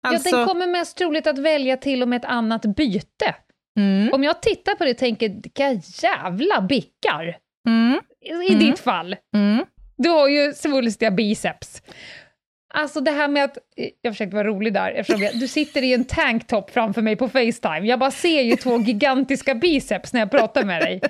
Alltså, 0.07 0.29
ja, 0.29 0.37
den 0.37 0.47
kommer 0.47 0.67
mest 0.67 0.97
troligt 0.97 1.27
att 1.27 1.39
välja 1.39 1.77
till 1.77 2.03
och 2.03 2.09
med 2.09 2.17
ett 2.17 2.25
annat 2.31 2.63
byte. 2.63 3.35
Mm, 3.77 4.13
Om 4.13 4.25
jag 4.25 4.43
tittar 4.43 4.75
på 4.75 4.85
det 4.85 4.91
och 4.91 4.97
tänker, 4.99 5.29
vilka 5.29 5.73
jävla 6.03 6.61
bickar, 6.61 7.37
mm, 7.69 8.01
i 8.21 8.53
Mm. 8.53 8.59
ditt 8.59 8.79
fall. 8.79 9.17
mm. 9.35 9.65
Du 9.99 10.09
har 10.09 10.29
ju 10.29 10.53
svulstiga 10.53 11.11
biceps. 11.11 11.83
Alltså 12.75 13.01
det 13.01 13.11
här 13.11 13.29
med 13.29 13.45
att, 13.45 13.59
jag 14.03 14.13
försökte 14.15 14.37
vara 14.37 14.49
rolig 14.49 14.73
där, 14.75 14.91
eftersom 14.93 15.23
jag, 15.23 15.39
du 15.41 15.49
sitter 15.49 15.83
i 15.83 15.93
en 15.95 16.05
tanktop 16.05 16.71
framför 16.71 17.03
mig 17.03 17.17
på 17.17 17.29
Facetime. 17.29 17.81
Jag 17.87 17.99
bara 17.99 18.11
ser 18.11 18.43
ju 18.43 18.57
två 18.57 18.79
gigantiska 18.79 19.55
biceps 19.55 20.13
när 20.13 20.21
jag 20.21 20.31
pratar 20.31 20.65
med 20.65 20.83
dig. 20.83 21.01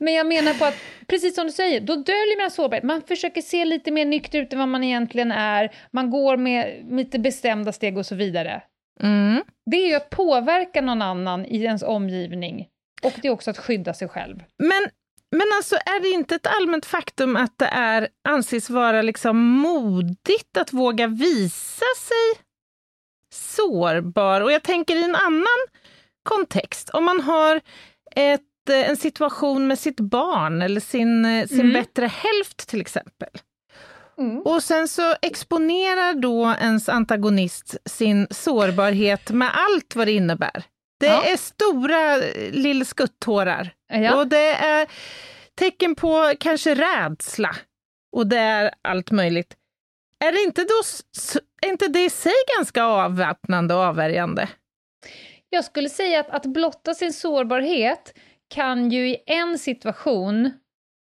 Men 0.00 0.14
jag 0.14 0.26
menar 0.26 0.54
på 0.54 0.64
att, 0.64 0.76
precis 1.06 1.34
som 1.34 1.46
du 1.46 1.52
säger, 1.52 1.80
då 1.80 1.94
döljer 1.94 2.42
man 2.42 2.50
sårbarhet. 2.50 2.84
Man 2.84 3.02
försöker 3.02 3.42
se 3.42 3.64
lite 3.64 3.90
mer 3.90 4.04
nykter 4.04 4.38
ut 4.38 4.52
än 4.52 4.58
vad 4.58 4.68
man 4.68 4.84
egentligen 4.84 5.32
är. 5.32 5.72
Man 5.90 6.10
går 6.10 6.36
med 6.36 6.84
lite 6.90 7.18
bestämda 7.18 7.72
steg 7.72 7.98
och 7.98 8.06
så 8.06 8.14
vidare. 8.14 8.62
Mm. 9.00 9.42
Det 9.70 9.76
är 9.76 9.88
ju 9.88 9.94
att 9.94 10.10
påverka 10.10 10.80
någon 10.80 11.02
annan 11.02 11.46
i 11.46 11.62
ens 11.62 11.82
omgivning. 11.82 12.66
Och 13.02 13.12
det 13.22 13.28
är 13.28 13.32
också 13.32 13.50
att 13.50 13.58
skydda 13.58 13.94
sig 13.94 14.08
själv. 14.08 14.36
Men, 14.58 14.82
men 15.30 15.46
alltså 15.56 15.76
är 15.76 16.00
det 16.02 16.08
inte 16.08 16.34
ett 16.34 16.46
allmänt 16.46 16.86
faktum 16.86 17.36
att 17.36 17.58
det 17.58 17.66
är, 17.66 18.08
anses 18.28 18.70
vara 18.70 19.02
liksom 19.02 19.38
modigt 19.38 20.56
att 20.56 20.72
våga 20.72 21.06
visa 21.06 21.84
sig 21.98 22.42
sårbar? 23.32 24.40
Och 24.40 24.52
jag 24.52 24.62
tänker 24.62 24.96
i 24.96 25.04
en 25.04 25.16
annan 25.16 25.58
kontext, 26.22 26.90
om 26.90 27.04
man 27.04 27.20
har 27.20 27.60
ett, 28.16 28.68
eh, 28.70 28.90
en 28.90 28.96
situation 28.96 29.66
med 29.66 29.78
sitt 29.78 30.00
barn 30.00 30.62
eller 30.62 30.80
sin, 30.80 31.24
eh, 31.24 31.46
sin 31.46 31.60
Mm. 31.60 31.72
bättre 31.72 32.06
hälft 32.06 32.68
till 32.68 32.80
exempel. 32.80 33.28
Och 34.44 34.62
sen 34.62 34.88
så 34.88 35.14
exponerar 35.22 36.14
då 36.14 36.54
ens 36.60 36.88
antagonist 36.88 37.76
sin 37.86 38.26
sårbarhet 38.30 39.30
med 39.30 39.50
allt 39.54 39.96
vad 39.96 40.06
det 40.06 40.12
innebär. 40.12 40.62
Det 41.00 41.06
Ja. 41.06 41.24
är 41.24 41.36
stora 41.36 42.16
eh, 42.18 42.52
lillskutttårar 42.52 43.74
Ja. 43.92 44.16
och 44.16 44.26
det 44.26 44.48
är 44.54 44.86
tecken 45.58 45.94
på 45.94 46.32
kanske 46.40 46.74
rädsla. 46.74 47.56
Och 48.16 48.26
det 48.26 48.38
är 48.38 48.70
allt 48.82 49.10
möjligt. 49.10 49.54
Är 50.24 50.32
det 50.32 50.40
inte, 50.42 50.62
då, 50.64 50.80
är 51.66 51.68
inte 51.70 51.88
det 51.88 52.04
i 52.04 52.10
sig 52.10 52.32
ganska 52.56 52.84
avväpnande 52.84 53.74
och 53.74 53.80
avvärjande? 53.80 54.48
Jag 55.50 55.64
skulle 55.64 55.88
säga 55.88 56.20
att 56.20 56.30
att 56.30 56.46
blotta 56.46 56.94
sin 56.94 57.12
sårbarhet 57.12 58.14
kan 58.54 58.90
ju 58.90 59.08
i 59.08 59.16
en 59.26 59.58
situation 59.58 60.50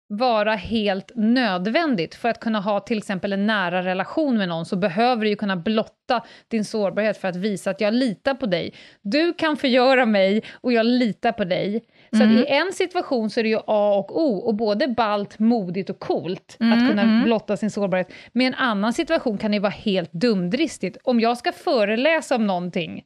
vara 0.10 0.56
helt 0.56 1.12
nödvändigt. 1.16 2.16
För 2.16 2.30
att 2.30 2.40
kunna 2.40 2.60
ha 2.60 2.80
till 2.80 2.98
exempel 2.98 3.34
en 3.34 3.48
nära 3.48 3.84
relation 3.84 4.38
med 4.38 4.50
någon 4.50 4.66
så 4.66 4.76
behöver 4.76 5.22
du 5.24 5.30
ju 5.30 5.36
kunna 5.36 5.56
blotta 5.58 6.24
din 6.48 6.66
sårbarhet 6.66 7.18
för 7.18 7.28
att 7.28 7.36
visa 7.36 7.70
att 7.72 7.82
jag 7.82 7.94
litar 7.94 8.34
på 8.34 8.46
dig. 8.46 8.74
Du 9.02 9.34
kan 9.34 9.58
förgöra 9.58 10.06
mig 10.06 10.44
och 10.62 10.74
jag 10.74 10.86
litar 10.86 11.32
på 11.32 11.44
dig. 11.44 11.84
Så 12.12 12.24
Mm. 12.24 12.38
i 12.38 12.46
en 12.48 12.74
situation 12.74 13.30
så 13.30 13.40
är 13.40 13.44
det 13.44 13.50
ju 13.50 13.60
A 13.68 13.94
och 13.98 14.22
O, 14.22 14.38
och 14.38 14.56
både 14.56 14.88
balt, 14.88 15.40
modigt 15.40 15.90
och 15.90 16.00
coolt 16.00 16.58
Mm, 16.60 16.74
att 16.74 16.90
kunna 16.90 17.02
mm. 17.02 17.24
blotta 17.24 17.58
sin 17.58 17.72
sårbarhet. 17.72 18.12
Men 18.34 18.42
i 18.42 18.46
en 18.46 18.54
annan 18.56 18.94
situation 18.94 19.38
kan 19.38 19.52
det 19.52 19.60
vara 19.60 19.70
helt 19.72 20.12
dumdristigt. 20.14 20.98
Om 21.04 21.20
jag 21.20 21.38
ska 21.38 21.52
föreläsa 21.52 22.36
om 22.36 22.48
någonting 22.48 23.04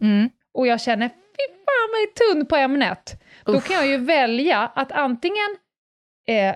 Mm. 0.00 0.30
och 0.54 0.66
jag 0.66 0.80
känner 0.80 1.08
fy 1.08 1.46
fan 1.48 1.88
vad 1.92 2.00
är 2.00 2.34
tunn 2.34 2.46
på 2.46 2.56
ämnet, 2.56 3.22
då 3.44 3.52
Uff. 3.52 3.66
kan 3.68 3.76
jag 3.76 3.86
ju 3.86 3.96
välja 3.96 4.58
att 4.74 4.92
antingen 4.92 5.56
eh, 6.30 6.54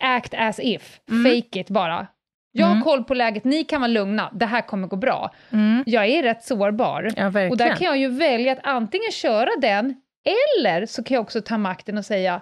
act 0.00 0.34
as 0.34 0.60
if, 0.62 1.00
Mm. 1.10 1.24
fake 1.24 1.60
it 1.60 1.68
bara. 1.70 2.06
Jag 2.52 2.66
har 2.66 2.72
Mm. 2.72 2.84
koll 2.84 3.04
på 3.04 3.14
läget, 3.14 3.44
ni 3.44 3.64
kan 3.64 3.80
vara 3.80 3.88
lugna, 3.88 4.30
det 4.34 4.46
här 4.46 4.60
kommer 4.60 4.88
gå 4.88 4.96
bra. 4.96 5.34
Mm. 5.52 5.84
Jag 5.86 6.06
är 6.06 6.22
rätt 6.22 6.42
sårbar. 6.44 7.10
Ja. 7.16 7.26
Och 7.50 7.56
där 7.56 7.76
kan 7.76 7.86
jag 7.86 7.96
ju 7.98 8.08
välja 8.08 8.52
att 8.52 8.58
antingen 8.62 9.10
köra 9.12 9.48
den, 9.60 9.94
eller 10.60 10.86
så 10.86 11.02
kan 11.04 11.14
jag 11.14 11.22
också 11.22 11.40
ta 11.40 11.58
makten 11.58 11.98
och 11.98 12.04
säga 12.04 12.40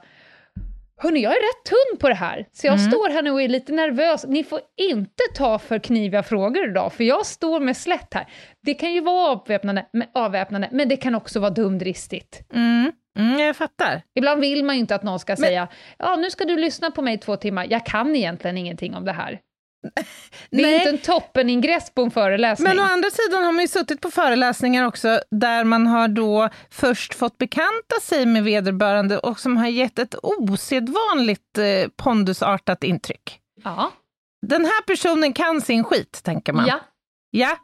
Hörni, 1.02 1.21
jag 1.21 1.33
är 1.33 1.37
rätt 1.37 1.64
tunn 1.68 1.99
på 2.00 2.09
det 2.09 2.14
här, 2.14 2.47
så 2.52 2.66
jag 2.66 2.75
Mm. 2.78 2.90
står 2.90 3.11
här 3.11 3.23
nu 3.23 3.30
och 3.30 3.42
är 3.42 3.49
lite 3.49 3.73
nervös. 3.73 4.26
Ni 4.28 4.45
får 4.45 4.61
inte 4.76 5.23
ta 5.35 5.59
för 5.59 5.78
kniviga 5.78 6.23
frågor 6.23 6.68
idag, 6.68 6.92
för 6.92 7.04
jag 7.04 7.26
står 7.26 7.61
med 7.61 7.76
slätt 7.76 8.14
här. 8.14 8.26
Det 8.62 8.75
kan 8.75 8.92
ju 8.92 9.00
vara 9.00 9.30
avväpnande, 9.30 9.87
men- 9.92 10.09
avväpnande, 10.14 10.68
men 10.73 10.88
det 10.88 10.97
kan 10.97 11.14
också 11.14 11.40
vara 11.40 11.50
dumdristigt. 11.50 12.42
Mm. 12.54 12.92
Mm, 13.16 13.38
jag 13.38 13.56
fattar. 13.56 14.02
Ibland 14.14 14.40
vill 14.40 14.64
man 14.64 14.75
ju 14.75 14.80
inte 14.80 14.94
att 14.94 15.02
någon 15.02 15.18
ska 15.20 15.32
Men- 15.32 15.37
säga 15.37 15.68
ja, 15.99 16.16
nu 16.16 16.30
ska 16.30 16.44
du 16.44 16.56
lyssna 16.56 16.90
på 16.90 17.02
mig 17.02 17.14
i 17.14 17.18
två 17.18 17.37
timmar, 17.37 17.66
jag 17.70 17.87
kan 17.87 18.16
egentligen 18.16 18.56
ingenting 18.58 18.94
om 18.94 19.04
det 19.04 19.12
här. 19.12 19.40
Det 20.50 20.56
är 20.58 20.62
Nej. 20.62 20.75
inte 20.75 20.88
en 20.88 20.99
toppeningress 20.99 21.90
på 21.94 22.02
en 22.02 22.11
föreläsning. 22.11 22.68
Men 22.68 22.78
å 22.78 22.82
andra 22.82 23.11
sidan 23.11 23.44
har 23.44 23.52
man 23.52 23.61
ju 23.62 23.68
suttit 23.68 24.00
på 24.00 24.11
föreläsningar 24.11 24.87
också 24.87 25.20
där 25.30 25.64
man 25.64 25.87
har 25.87 26.08
då 26.08 26.49
först 26.70 27.14
fått 27.14 27.38
bekanta 27.38 28.00
sig 28.02 28.26
med 28.26 28.44
vederbörande 28.44 29.18
och 29.18 29.40
som 29.40 29.56
har 29.56 29.66
gett 29.68 29.99
ett 29.99 30.14
osedvanligt 30.23 31.58
eh, 31.58 31.88
pondusartat 31.96 32.85
intryck. 32.85 33.40
Ja. 33.64 33.92
Den 34.46 34.64
här 34.64 34.82
personen 34.82 35.32
kan 35.32 35.61
sin 35.61 35.85
skit, 35.85 36.20
tänker 36.25 36.52
man. 36.52 36.66
ja. 36.66 36.80
Ja. 37.30 37.56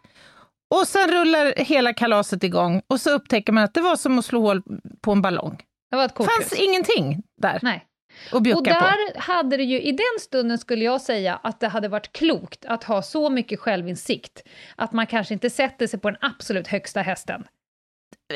Och 0.81 0.89
sen 0.89 1.09
rullar 1.11 1.55
hela 1.65 1.93
kalaset 1.93 2.45
igång 2.45 2.83
och 2.89 3.01
så 3.01 3.11
upptäcker 3.11 3.53
man 3.53 3.65
att 3.65 3.75
det 3.75 3.81
var 3.81 3.97
som 3.97 4.19
att 4.19 4.25
slå 4.25 4.41
hål 4.41 4.63
på 5.03 5.13
en 5.13 5.23
ballong. 5.23 5.63
Det 5.91 5.97
var 5.97 6.05
ett 6.05 6.15
korthus. 6.15 6.35
fanns 6.35 6.53
ingenting 6.53 7.23
där 7.43 7.59
Nej. 7.63 7.85
att 8.29 8.35
Och 8.35 8.43
bjucka 8.43 8.61
på. 8.61 8.65
där 8.81 9.21
hade 9.21 9.57
det 9.57 9.63
ju, 9.63 9.81
i 9.81 9.93
den 9.93 10.21
stunden 10.21 10.59
skulle 10.59 10.85
jag 10.85 11.01
säga 11.01 11.41
att 11.43 11.61
det 11.61 11.69
hade 11.69 11.89
varit 11.89 12.13
klokt 12.13 12.65
att 12.65 12.85
ha 12.85 13.03
så 13.03 13.31
mycket 13.31 13.61
självinsikt 13.61 14.43
att 14.77 14.93
man 14.93 15.07
kanske 15.07 15.35
inte 15.35 15.51
sätter 15.51 15.87
sig 15.87 16.01
på 16.01 16.11
den 16.11 16.19
absolut 16.21 16.69
högsta 16.69 17.01
hästen. 17.01 17.45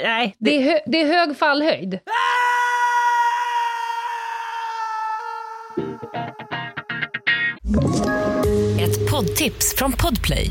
Nej, 0.03 0.37
det... 0.39 0.51
Det 0.51 0.57
är, 0.57 0.63
hö- 0.73 0.81
det 0.87 1.03
är 1.03 1.07
hög 1.07 1.37
fallhöjd. 1.37 1.99
Ett 8.81 9.11
poddtips 9.11 9.75
från 9.77 9.93
Podplay. 9.93 10.51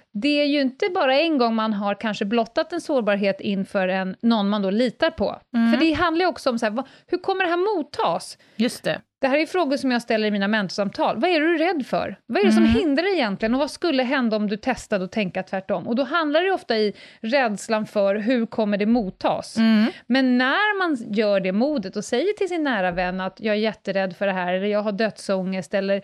det 0.13 0.41
är 0.41 0.45
ju 0.45 0.61
inte 0.61 0.89
bara 0.93 1.19
en 1.19 1.37
gång 1.37 1.55
man 1.55 1.73
har 1.73 1.95
kanske 1.95 2.25
blottat 2.25 2.73
en 2.73 2.81
sårbarhet 2.81 3.41
inför 3.41 3.87
en, 3.87 4.15
någon 4.21 4.49
man 4.49 4.61
då 4.61 4.69
litar 4.69 5.09
på. 5.09 5.41
Mm. 5.55 5.71
För 5.71 5.79
det 5.79 5.93
handlar 5.93 6.25
ju 6.25 6.29
också 6.29 6.49
om 6.49 6.59
så 6.59 6.65
här, 6.65 6.83
hur 7.07 7.17
kommer 7.17 7.43
det 7.43 7.49
här 7.49 7.77
mottas? 7.77 8.37
Just 8.55 8.83
det. 8.83 9.01
Det 9.21 9.27
här 9.27 9.37
är 9.37 9.45
frågor 9.45 9.77
som 9.77 9.91
jag 9.91 10.01
ställer 10.01 10.27
i 10.27 10.31
mina 10.31 10.47
mentorsamtal. 10.47 11.19
Vad 11.19 11.29
är 11.29 11.39
du 11.39 11.57
rädd 11.57 11.85
för? 11.85 12.15
Vad 12.25 12.41
är 12.41 12.45
det 12.45 12.51
som 12.51 12.63
Mm. 12.63 12.75
hindrar 12.75 13.03
dig 13.03 13.13
egentligen? 13.13 13.53
Och 13.53 13.59
vad 13.59 13.71
skulle 13.71 14.03
hända 14.03 14.37
om 14.37 14.47
du 14.47 14.57
testade 14.57 15.05
att 15.05 15.11
tänka 15.11 15.43
tvärtom? 15.43 15.87
Och 15.87 15.95
då 15.95 16.03
handlar 16.03 16.41
det 16.43 16.51
ofta 16.51 16.77
i 16.77 16.93
rädslan 17.21 17.85
för 17.85 18.15
hur 18.15 18.45
kommer 18.45 18.77
det 18.77 18.85
mottas? 18.85 19.57
Mm. 19.57 19.91
Men 20.07 20.37
när 20.37 20.77
man 20.79 21.13
gör 21.13 21.39
det 21.39 21.51
modet 21.51 21.95
och 21.95 22.05
säger 22.05 22.33
till 22.33 22.47
sin 22.49 22.63
nära 22.63 22.91
vän 22.91 23.21
att 23.21 23.39
jag 23.39 23.55
är 23.55 23.59
jätterädd 23.59 24.15
för 24.15 24.25
det 24.25 24.33
här, 24.33 24.53
eller 24.53 24.67
jag 24.67 24.81
har 24.81 24.91
dödsångest, 24.91 25.73
eller 25.73 26.01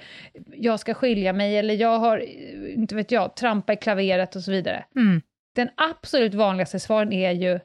jag 0.55 0.79
ska 0.79 0.93
skilja 0.93 1.33
mig, 1.33 1.57
eller 1.57 1.73
jag 1.73 1.99
har, 1.99 2.17
inte 2.69 2.95
vet 2.95 3.11
jag, 3.11 3.35
trampa 3.35 3.73
i 3.73 3.75
klaveret 3.75 4.35
och 4.35 4.41
så 4.41 4.51
vidare. 4.51 4.85
Mm. 4.95 5.21
Den 5.55 5.69
absolut 5.75 6.33
vanligaste 6.33 6.79
svaren 6.79 7.13
är 7.13 7.31
ju 7.31 7.59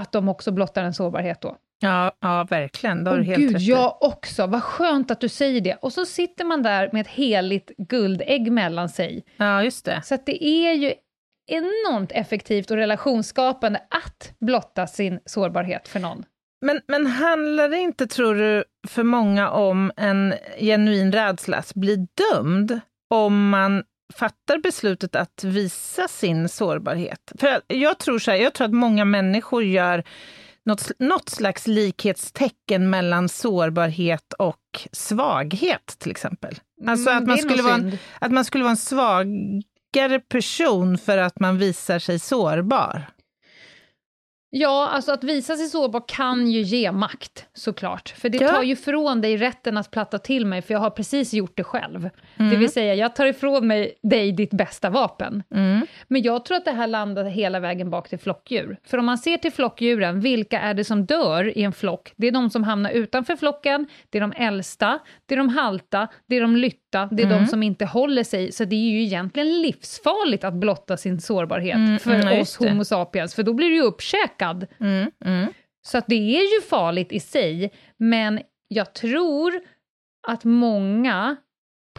att 0.00 0.12
de 0.12 0.28
också 0.28 0.50
blottar 0.52 0.84
en 0.84 0.94
sårbarhet 0.94 1.40
då. 1.40 1.56
Ja, 1.82 2.12
ja, 2.20 2.46
verkligen. 2.50 3.04
Det 3.04 3.10
har 3.10 3.18
du 3.18 3.24
helt 3.24 3.38
gud, 3.38 3.52
rätt 3.52 3.62
jag 3.62 3.96
också. 4.02 4.46
Vad 4.46 4.62
skönt 4.62 5.10
att 5.10 5.20
du 5.20 5.28
säger 5.28 5.60
det. 5.60 5.74
Och 5.82 5.92
så 5.92 6.06
sitter 6.06 6.44
man 6.44 6.62
där 6.62 6.90
med 6.92 7.00
ett 7.00 7.08
heligt 7.08 7.70
guldägg 7.78 8.52
mellan 8.52 8.88
sig. 8.88 9.24
Ja, 9.36 9.62
just 9.64 9.84
det. 9.84 10.02
Så 10.04 10.18
det 10.26 10.44
är 10.44 10.72
ju 10.72 10.92
enormt 11.50 12.12
effektivt 12.12 12.70
och 12.70 12.76
relationsskapande 12.76 13.78
att 13.90 14.32
blotta 14.40 14.86
sin 14.86 15.20
sårbarhet 15.26 15.88
för 15.88 16.00
någon. 16.00 16.24
Men, 16.66 16.80
men 16.88 17.06
handlar 17.06 17.68
det 17.68 17.76
inte, 17.78 18.06
tror 18.06 18.34
du, 18.34 18.64
för 18.88 19.02
många 19.02 19.50
om 19.50 19.92
en 19.96 20.34
genuin 20.58 21.12
rädsla 21.12 21.56
att 21.56 21.74
bli 21.74 22.06
dömd 22.32 22.80
om 23.10 23.48
man 23.48 23.82
fattar 24.14 24.58
beslutet 24.58 25.16
att 25.16 25.44
visa 25.44 26.08
sin 26.08 26.48
sårbarhet? 26.48 27.32
För 27.38 27.46
jag- 27.46 27.62
jag 27.66 27.98
tror, 27.98 28.18
så 28.18 28.30
här, 28.30 28.38
jag 28.38 28.52
tror 28.52 28.64
att 28.66 28.72
många 28.74 29.04
människor 29.04 29.64
gör 29.64 30.04
något, 30.66 30.90
något 30.98 31.28
slags 31.28 31.66
likhetstecken 31.66 32.90
mellan 32.90 33.28
sårbarhet 33.28 34.32
och 34.32 34.88
svaghet, 34.92 35.96
till 35.98 36.10
exempel. 36.10 36.58
Alltså 36.86 37.10
Mm, 37.10 37.22
att 37.22 37.28
man, 37.28 37.38
skulle 37.38 37.62
vara 37.62 37.74
en, 37.74 37.98
att 38.18 38.32
man 38.32 38.44
skulle 38.44 38.64
vara 38.64 38.70
en 38.70 38.76
svagare 38.76 40.20
person 40.28 40.98
för 40.98 41.18
att 41.18 41.40
man 41.40 41.58
visar 41.58 41.98
sig 41.98 42.18
sårbar. 42.18 43.06
Ja, 44.52 44.88
alltså 44.88 45.12
att 45.12 45.24
visa 45.24 45.56
sig 45.56 45.66
sårbar 45.66 46.02
kan 46.08 46.50
ju 46.50 46.60
ge 46.60 46.92
makt, 46.92 47.46
såklart. 47.54 48.08
För 48.08 48.28
det 48.28 48.38
Ja. 48.38 48.48
tar 48.48 48.62
ju 48.62 48.72
ifrån 48.72 49.20
dig 49.20 49.36
rätten 49.36 49.76
att 49.76 49.90
platta 49.90 50.18
till 50.18 50.46
mig, 50.46 50.62
för 50.62 50.74
jag 50.74 50.80
har 50.80 50.90
precis 50.90 51.34
gjort 51.34 51.56
det 51.56 51.64
själv. 51.64 52.10
Mm. 52.36 52.50
Det 52.50 52.56
vill 52.56 52.72
säga, 52.72 52.94
jag 52.94 53.16
tar 53.16 53.26
ifrån 53.26 53.66
mig 53.66 53.92
dig 54.02 54.32
ditt 54.32 54.50
bästa 54.50 54.90
vapen. 54.90 55.42
Mm. 55.54 55.86
Men 56.08 56.22
jag 56.22 56.44
tror 56.44 56.56
att 56.56 56.64
det 56.64 56.70
här 56.72 56.86
landar 56.86 57.24
hela 57.24 57.60
vägen 57.60 57.90
bak 57.90 58.08
till 58.08 58.18
flockdjur. 58.18 58.76
För 58.84 58.98
om 58.98 59.06
man 59.06 59.18
ser 59.18 59.36
till 59.36 59.52
flockdjuren, 59.52 60.20
vilka 60.20 60.60
är 60.60 60.74
det 60.74 60.84
som 60.84 61.06
dör 61.06 61.58
i 61.58 61.62
en 61.62 61.72
flock? 61.72 62.12
Det 62.16 62.26
är 62.26 62.32
de 62.32 62.50
som 62.50 62.64
hamnar 62.64 62.90
utanför 62.90 63.36
flocken, 63.36 63.86
det 64.10 64.18
är 64.18 64.22
de 64.22 64.32
äldsta, 64.36 64.98
det 65.26 65.34
är 65.34 65.38
de 65.38 65.48
halta, 65.48 66.08
det 66.26 66.36
är 66.36 66.40
de 66.40 66.56
lytta, 66.90 67.08
det 67.16 67.22
är 67.22 67.26
Mm. 67.26 67.38
de 67.42 67.46
som 67.46 67.62
inte 67.62 67.84
håller 67.84 68.24
sig. 68.24 68.52
Så 68.52 68.64
det 68.64 68.76
är 68.76 68.90
ju 68.90 69.02
egentligen 69.02 69.60
livsfarligt 69.62 70.44
att 70.44 70.54
blotta 70.54 70.96
sin 70.96 71.20
sårbarhet 71.20 71.74
Mm, 71.76 71.98
för 71.98 72.14
mm, 72.14 72.40
oss. 72.40 72.56
Homo 72.56 72.84
sapiens, 72.84 73.34
för 73.34 73.42
då 73.42 73.52
blir 73.54 73.68
du 73.68 73.74
ju 73.74 73.82
uppkäkad. 73.82 74.66
Mm. 74.80 75.10
Mm. 75.24 75.52
Så 75.86 75.98
att 75.98 76.04
det 76.08 76.14
är 76.36 76.54
ju 76.56 76.60
farligt 76.68 77.12
i 77.12 77.20
sig, 77.20 77.72
men 77.96 78.40
jag 78.68 78.94
tror 78.94 79.60
att 80.28 80.44
många 80.44 81.36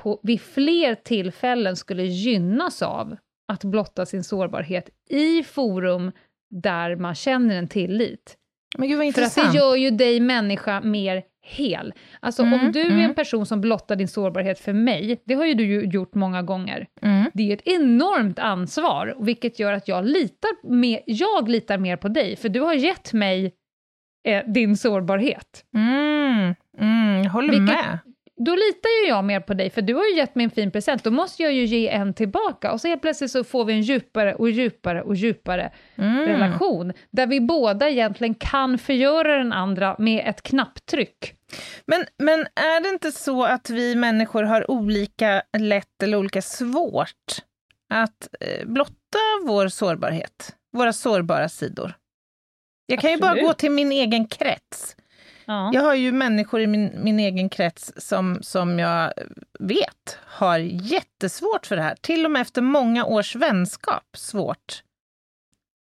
på, 0.01 0.19
vid 0.23 0.41
fler 0.41 0.95
tillfällen 0.95 1.75
skulle 1.75 2.03
gynnas 2.03 2.81
av 2.81 3.15
att 3.47 3.63
blotta 3.63 4.05
sin 4.05 4.23
sårbarhet 4.23 4.89
i 5.09 5.43
forum 5.43 6.11
där 6.49 6.95
man 6.95 7.15
känner 7.15 7.55
en 7.55 7.67
tillit. 7.67 8.37
Men 8.77 8.87
gud 8.89 8.97
vad 8.97 9.13
För 9.13 9.21
att 9.21 9.25
intressant. 9.27 9.51
det 9.51 9.57
gör 9.57 9.75
ju 9.75 9.91
dig 9.91 10.19
människa 10.19 10.81
mer 10.81 11.23
hel. 11.51 11.93
Alltså 12.19 12.43
Mm, 12.43 12.53
om 12.65 12.71
du 12.71 12.79
är 12.81 12.85
mm. 12.85 12.99
en 12.99 13.13
person 13.15 13.45
som 13.45 13.61
blottar 13.61 13.95
din 13.95 14.07
sårbarhet 14.07 14.59
för 14.59 14.73
mig, 14.73 15.21
det 15.25 15.33
har 15.33 15.45
ju 15.45 15.53
du 15.53 15.65
ju 15.65 15.81
gjort 15.85 16.15
många 16.15 16.41
gånger, 16.41 16.87
Mm. 17.01 17.31
det 17.33 17.49
är 17.49 17.53
ett 17.53 17.67
enormt 17.67 18.39
ansvar, 18.39 19.15
vilket 19.19 19.59
gör 19.59 19.73
att 19.73 19.87
jag 19.87 20.05
litar, 20.05 20.67
mer, 20.75 20.99
jag 21.05 21.49
litar 21.49 21.77
mer 21.77 21.95
på 21.97 22.07
dig, 22.07 22.35
för 22.35 22.49
du 22.49 22.59
har 22.59 22.73
gett 22.73 23.13
mig 23.13 23.51
eh, 24.27 24.43
din 24.47 24.77
sårbarhet. 24.77 25.63
Mm. 25.75 26.55
Mm. 26.79 27.25
Håller 27.29 27.49
Vilket- 27.49 27.75
med. 27.75 27.99
Då 28.45 28.51
litar 28.55 29.03
ju 29.03 29.09
jag 29.09 29.23
mer 29.23 29.39
på 29.39 29.53
dig, 29.53 29.69
för 29.69 29.81
du 29.81 29.93
har 29.93 30.03
ju 30.05 30.15
gett 30.15 30.35
mig 30.35 30.43
en 30.43 30.49
fin 30.51 30.71
present, 30.71 31.03
då 31.03 31.11
måste 31.11 31.43
jag 31.43 31.53
ju 31.53 31.65
ge 31.65 31.87
en 31.89 32.13
tillbaka, 32.13 32.71
och 32.71 32.81
så 32.81 32.87
helt 32.87 33.01
plötsligt 33.01 33.31
så 33.31 33.43
får 33.43 33.65
vi 33.65 33.73
en 33.73 33.81
djupare 33.81 34.35
och 34.35 34.49
djupare 34.49 35.01
och 35.01 35.15
djupare 35.15 35.71
Mm. 35.95 36.25
relation, 36.25 36.93
där 37.11 37.27
vi 37.27 37.41
båda 37.41 37.89
egentligen 37.89 38.35
kan 38.35 38.77
förgöra 38.77 39.37
den 39.37 39.53
andra 39.53 39.95
med 39.99 40.23
ett 40.29 40.41
knapptryck. 40.41 41.33
Men, 41.85 42.05
men 42.17 42.39
är 42.39 42.83
det 42.83 42.89
inte 42.89 43.11
så 43.11 43.43
att 43.43 43.69
vi 43.69 43.95
människor 43.95 44.43
har 44.43 44.71
olika 44.71 45.41
lätt 45.57 46.03
eller 46.03 46.17
olika 46.17 46.41
svårt 46.41 47.41
att 47.93 48.27
eh, 48.39 48.65
blotta 48.67 49.19
vår 49.45 49.67
sårbarhet? 49.67 50.55
Våra 50.77 50.93
sårbara 50.93 51.49
sidor? 51.49 51.93
Jag 52.85 52.99
kan 52.99 53.11
ju 53.11 53.17
bara 53.17 53.31
Absolut. 53.31 53.47
gå 53.47 53.53
till 53.53 53.71
min 53.71 53.91
egen 53.91 54.27
krets. 54.27 54.95
Ja. 55.51 55.71
Jag 55.73 55.81
har 55.81 55.95
ju 55.95 56.11
människor 56.11 56.61
i 56.61 56.67
min, 56.67 56.91
min 57.03 57.19
egen 57.19 57.49
krets 57.49 57.93
som, 57.97 58.39
som 58.41 58.79
jag 58.79 59.13
vet 59.59 60.17
har 60.25 60.57
jättesvårt 60.57 61.65
för 61.65 61.75
det 61.75 61.81
här. 61.81 61.95
Till 62.01 62.25
och 62.25 62.31
med 62.31 62.41
efter 62.41 62.61
många 62.61 63.05
års 63.05 63.35
vänskap 63.35 64.03
svårt. 64.17 64.83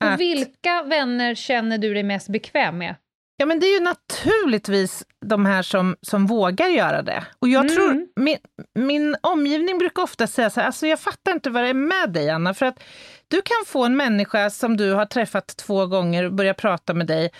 att- 0.05 0.13
Och 0.13 0.19
vilka 0.21 0.83
vänner 0.83 1.35
känner 1.35 1.77
du 1.77 1.93
dig 1.93 2.03
mest 2.03 2.29
bekväm 2.29 2.77
med? 2.77 2.95
Ja, 3.37 3.45
men 3.45 3.59
det 3.59 3.65
är 3.65 3.73
ju 3.79 3.83
naturligtvis 3.83 5.03
de 5.25 5.45
här 5.45 5.61
som, 5.61 5.95
som 6.01 6.27
vågar 6.27 6.67
göra 6.67 7.01
det. 7.01 7.23
Och 7.39 7.47
jag 7.49 7.65
Mm. 7.65 7.75
tror, 7.75 8.07
min, 8.15 8.37
min 8.75 9.15
omgivning 9.21 9.77
brukar 9.77 10.03
ofta 10.03 10.27
säga 10.27 10.49
så 10.49 10.59
här, 10.59 10.67
alltså 10.67 10.87
jag 10.87 10.99
fattar 10.99 11.31
inte 11.31 11.49
vad 11.49 11.63
det 11.63 11.69
är 11.69 11.73
med 11.73 12.09
dig, 12.13 12.29
Anna, 12.29 12.53
för 12.53 12.65
att 12.65 12.83
du 13.27 13.41
kan 13.41 13.57
få 13.65 13.85
en 13.85 13.95
människa 13.97 14.49
som 14.49 14.77
du 14.77 14.93
har 14.93 15.05
träffat 15.05 15.47
två 15.47 15.85
gånger 15.85 16.23
och 16.23 16.33
börja 16.33 16.53
prata 16.53 16.93
med 16.93 17.07
dig, 17.07 17.31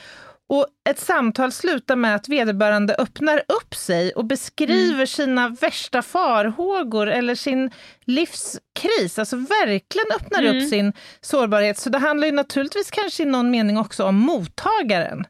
och 0.50 0.68
ett 0.90 1.00
samtal 1.00 1.52
slutar 1.52 1.96
med 1.96 2.16
att 2.16 2.30
vederbörande 2.30 2.96
öppnar 2.96 3.44
upp 3.48 3.76
sig 3.76 4.12
och 4.12 4.26
beskriver 4.26 5.06
sina 5.06 5.50
värsta 5.50 6.02
farhågor 6.02 7.08
eller 7.08 7.36
sin 7.36 7.72
livskris, 8.06 9.20
alltså 9.20 9.36
verkligen 9.36 10.12
öppnar 10.16 10.44
Mm. 10.44 10.58
upp 10.58 10.70
sin 10.70 10.94
sårbarhet. 11.22 11.78
Så 11.78 11.90
det 11.90 11.98
handlar 11.98 12.28
ju 12.28 12.32
naturligtvis 12.34 12.92
kanske 12.92 13.24
i 13.24 13.26
någon 13.26 13.52
mening 13.52 13.78
också 13.78 14.04
om 14.04 14.16
mottagaren. 14.16 15.26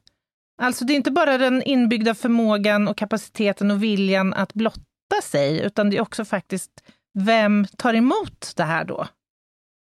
Alltså 0.61 0.85
det 0.85 0.93
är 0.93 0.95
inte 0.95 1.11
bara 1.11 1.37
den 1.37 1.63
inbyggda 1.63 2.15
förmågan 2.15 2.87
och 2.87 2.97
kapaciteten 2.97 3.71
och 3.71 3.83
viljan 3.83 4.33
att 4.33 4.53
blotta 4.53 5.21
sig, 5.23 5.59
utan 5.61 5.89
det 5.89 5.97
är 5.97 6.01
också 6.01 6.25
faktiskt 6.25 6.71
vem 7.13 7.67
tar 7.77 7.93
emot 7.93 8.53
det 8.55 8.63
här 8.63 8.85
då? 8.85 9.07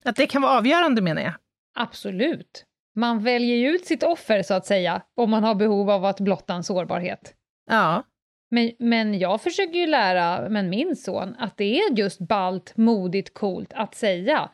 Att 0.04 0.16
det 0.16 0.26
kan 0.26 0.42
vara 0.42 0.52
avgörande 0.58 1.02
menar 1.02 1.22
jag. 1.22 1.32
Absolut. 1.74 2.64
Man 2.96 3.24
väljer 3.24 3.70
ut 3.70 3.86
sitt 3.86 4.02
offer, 4.02 4.42
så 4.42 4.54
att 4.54 4.66
säga, 4.66 5.02
om 5.16 5.30
man 5.30 5.44
har 5.44 5.54
behov 5.54 5.90
av 5.90 6.04
att 6.04 6.20
blotta 6.20 6.54
en 6.54 6.64
sårbarhet. 6.64 7.34
Ja. 7.70 8.02
Men, 8.50 8.72
men 8.78 9.18
jag 9.18 9.42
försöker 9.42 9.78
ju 9.78 9.86
lära 9.86 10.48
men 10.48 10.70
min 10.70 10.96
son 10.96 11.36
att 11.38 11.56
det 11.56 11.78
är 11.78 11.98
just 11.98 12.18
balt, 12.18 12.76
modigt, 12.76 13.34
coolt 13.34 13.72
att 13.74 13.94
säga. 13.94 14.50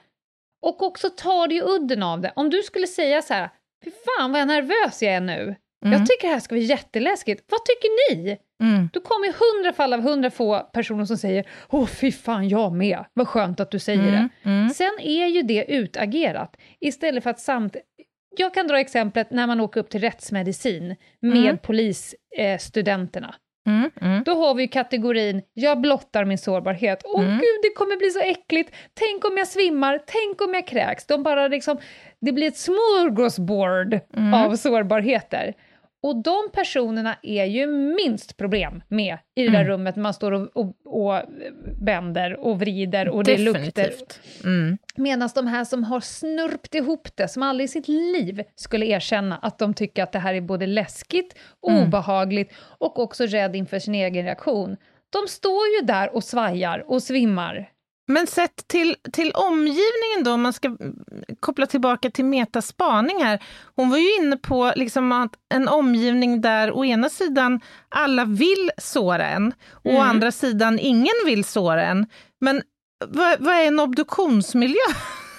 Och 0.62 0.82
också 0.82 1.10
tar 1.10 1.48
det 1.48 1.54
ju 1.54 1.62
udden 1.62 2.02
av 2.02 2.20
det. 2.20 2.32
Om 2.36 2.50
du 2.50 2.62
skulle 2.62 2.86
säga 2.86 3.22
så 3.22 3.34
här, 3.34 3.50
fy 3.84 3.90
fan 3.90 4.32
vad 4.32 4.46
nervös 4.46 5.02
jag 5.02 5.14
är 5.14 5.20
nu. 5.20 5.56
Mm. 5.84 5.98
Jag 5.98 6.06
tycker 6.06 6.28
det 6.28 6.32
här 6.34 6.40
ska 6.40 6.54
bli 6.54 6.64
jätteläskigt. 6.64 7.44
Vad 7.50 7.64
tycker 7.64 8.14
ni? 8.14 8.38
Mm. 8.62 8.88
Då 8.92 9.00
kommer 9.00 9.26
ju 9.26 9.32
hundra 9.32 9.72
fall 9.72 9.92
av 9.92 10.00
hundra 10.00 10.30
få 10.30 10.58
personer 10.58 11.04
som 11.04 11.16
säger, 11.16 11.46
åh 11.68 11.86
fy 11.86 12.12
fan 12.12 12.48
jag 12.48 12.72
med, 12.72 13.04
vad 13.12 13.28
skönt 13.28 13.60
att 13.60 13.70
du 13.70 13.78
säger 13.78 14.10
det. 14.10 14.28
Mm. 14.42 14.58
Mm. 14.60 14.70
Sen 14.70 14.98
är 15.00 15.26
ju 15.26 15.42
det 15.42 15.64
utagerat, 15.64 16.56
istället 16.80 17.22
för 17.22 17.30
att 17.30 17.40
samt... 17.40 17.76
Jag 18.36 18.54
kan 18.54 18.66
dra 18.66 18.80
exemplet 18.80 19.30
när 19.30 19.46
man 19.46 19.60
åker 19.60 19.80
upp 19.80 19.90
till 19.90 20.00
rättsmedicin 20.00 20.96
med 21.20 21.36
Mm. 21.44 21.58
polisstudenterna. 21.58 23.34
Mm. 23.66 23.90
Mm. 24.00 24.22
Då 24.24 24.34
har 24.34 24.54
vi 24.54 24.68
kategorin, 24.68 25.42
jag 25.54 25.80
blottar 25.80 26.24
min 26.24 26.38
sårbarhet. 26.38 27.02
Åh 27.04 27.20
Mm. 27.24 27.34
gud, 27.34 27.58
det 27.62 27.74
kommer 27.76 27.96
bli 27.96 28.10
så 28.10 28.20
äckligt. 28.20 28.74
Tänk 28.94 29.24
om 29.24 29.36
jag 29.38 29.48
svimmar, 29.48 30.00
tänk 30.06 30.40
om 30.42 30.54
jag 30.54 30.66
kräks. 30.66 31.06
De 31.06 31.22
bara 31.22 31.48
liksom, 31.48 31.78
det 32.20 32.32
blir 32.32 32.46
ett 32.48 32.56
smorgasbord 32.56 33.98
Mm. 34.16 34.34
av 34.34 34.56
sårbarheter. 34.56 35.54
Och 36.02 36.22
de 36.22 36.34
personerna 36.52 37.16
är 37.22 37.44
ju 37.44 37.66
minst 37.66 38.36
problem 38.36 38.82
med 38.88 39.18
i 39.34 39.42
det 39.44 39.50
där 39.50 39.60
Mm. 39.60 39.68
rummet 39.72 39.96
när 39.96 40.02
man 40.02 40.14
står 40.14 40.32
och, 40.32 40.48
och, 40.56 40.76
och 40.84 41.22
vänder 41.82 42.36
och 42.40 42.58
vrider 42.60 43.08
och 43.08 43.24
det 43.24 43.38
luktar. 43.38 43.62
Definitivt. 43.62 44.20
Mm. 44.44 44.78
Medan 44.96 45.28
de 45.34 45.46
här 45.46 45.64
som 45.64 45.84
har 45.84 46.00
snurpt 46.00 46.74
ihop 46.74 47.08
det, 47.16 47.28
som 47.28 47.42
aldrig 47.42 47.64
i 47.64 47.68
sitt 47.68 47.88
liv 47.88 48.42
skulle 48.56 48.86
erkänna 48.86 49.36
att 49.36 49.58
de 49.58 49.74
tycker 49.74 50.02
att 50.02 50.12
det 50.12 50.18
här 50.18 50.34
är 50.34 50.40
både 50.40 50.66
läskigt, 50.66 51.38
Mm. 51.68 51.82
obehagligt 51.82 52.52
och 52.78 52.98
också 52.98 53.26
rädd 53.26 53.56
inför 53.56 53.78
sin 53.78 53.94
egen 53.94 54.24
reaktion. 54.24 54.76
De 55.10 55.28
står 55.28 55.66
ju 55.80 55.86
där 55.86 56.14
och 56.14 56.24
svajar 56.24 56.84
och 56.86 57.02
svimmar. 57.02 57.70
Men 58.10 58.26
sett 58.26 58.68
till, 58.68 58.96
till 59.12 59.32
omgivningen 59.32 60.24
då, 60.24 60.32
om 60.32 60.42
man 60.42 60.52
ska 60.52 60.76
koppla 61.40 61.66
tillbaka 61.66 62.10
till 62.10 62.24
Metas 62.24 62.66
spaning 62.66 63.22
här. 63.24 63.42
Hon 63.76 63.90
var 63.90 63.98
ju 63.98 64.16
inne 64.16 64.36
på 64.36 64.72
liksom 64.76 65.12
att 65.12 65.32
en 65.54 65.68
omgivning 65.68 66.40
där 66.40 66.72
å 66.72 66.84
ena 66.84 67.08
sidan 67.08 67.60
alla 67.88 68.24
vill 68.24 68.70
såra 68.78 69.28
en, 69.28 69.52
och 69.72 69.90
Mm. 69.90 70.02
å 70.02 70.04
andra 70.04 70.32
sidan 70.32 70.78
ingen 70.78 71.14
vill 71.26 71.44
såra 71.44 71.82
en. 71.86 72.06
Men 72.40 72.62
vad, 73.06 73.40
vad 73.40 73.54
är 73.54 73.66
en 73.66 73.80
obduktionsmiljö? 73.80 74.76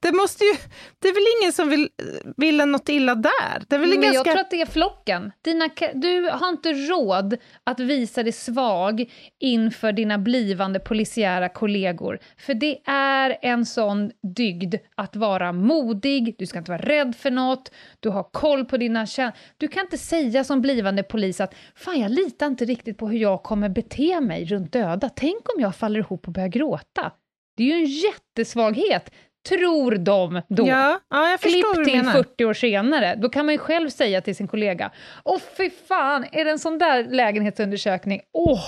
Det, 0.00 0.12
måste 0.12 0.44
ju, 0.44 0.52
det 0.98 1.08
är 1.08 1.14
väl 1.14 1.42
ingen 1.42 1.52
som 1.52 1.68
vill, 1.68 1.88
vill 2.36 2.60
en 2.60 2.72
något 2.72 2.88
illa 2.88 3.14
där? 3.14 3.62
Det 3.68 3.74
är 3.74 3.78
väl 3.80 3.88
Men 3.88 4.00
ganska... 4.00 4.16
jag 4.16 4.24
tror 4.24 4.38
att 4.38 4.50
det 4.50 4.60
är 4.60 4.66
flocken. 4.66 5.32
Dina, 5.44 5.68
du 5.94 6.30
har 6.30 6.48
inte 6.48 6.72
råd 6.72 7.36
att 7.64 7.80
visa 7.80 8.22
dig 8.22 8.32
svag 8.32 9.10
inför 9.40 9.92
dina 9.92 10.18
blivande 10.18 10.80
polisiära 10.80 11.48
kollegor. 11.48 12.18
För 12.38 12.54
det 12.54 12.78
är 12.90 13.38
en 13.42 13.66
sån 13.66 14.10
dygd 14.36 14.74
att 14.94 15.16
vara 15.16 15.52
modig, 15.52 16.34
du 16.38 16.46
ska 16.46 16.58
inte 16.58 16.70
vara 16.70 16.82
rädd 16.82 17.16
för 17.16 17.30
något, 17.30 17.72
du 18.00 18.08
har 18.08 18.22
koll 18.22 18.64
på 18.64 18.76
dina 18.76 19.06
känslor. 19.06 19.40
Du 19.56 19.68
kan 19.68 19.84
inte 19.84 19.98
säga 19.98 20.44
som 20.44 20.60
blivande 20.60 21.02
polis 21.02 21.40
att 21.40 21.54
fan, 21.74 22.00
jag 22.00 22.10
litar 22.10 22.46
inte 22.46 22.64
riktigt 22.64 22.98
på 22.98 23.08
hur 23.08 23.18
jag 23.18 23.42
kommer 23.42 23.68
bete 23.68 24.20
mig 24.20 24.44
runt 24.44 24.72
döda. 24.72 25.10
Tänk 25.16 25.54
om 25.56 25.62
jag 25.62 25.76
faller 25.76 26.00
ihop 26.00 26.26
och 26.26 26.32
börjar 26.32 26.48
gråta. 26.48 27.12
Det 27.58 27.62
är 27.62 27.66
ju 27.66 27.84
en 27.84 27.84
jättesvaghet, 27.84 29.10
tror 29.48 29.92
de 29.92 30.42
då. 30.48 30.68
Ja, 30.68 31.00
ja, 31.10 31.30
jag 31.30 31.40
Klipp 31.40 31.74
till 31.84 31.96
menar. 31.96 32.12
40 32.12 32.44
år 32.44 32.54
senare, 32.54 33.14
då 33.14 33.28
kan 33.28 33.46
man 33.46 33.54
ju 33.54 33.58
själv 33.58 33.88
säga 33.90 34.20
till 34.20 34.36
sin 34.36 34.48
kollega 34.48 34.90
Åh 35.24 35.40
fy 35.56 35.70
fan, 35.88 36.24
är 36.32 36.44
det 36.44 36.50
en 36.50 36.58
sån 36.58 36.78
där 36.78 37.04
lägenhetsundersökning? 37.04 38.20
Åh, 38.32 38.64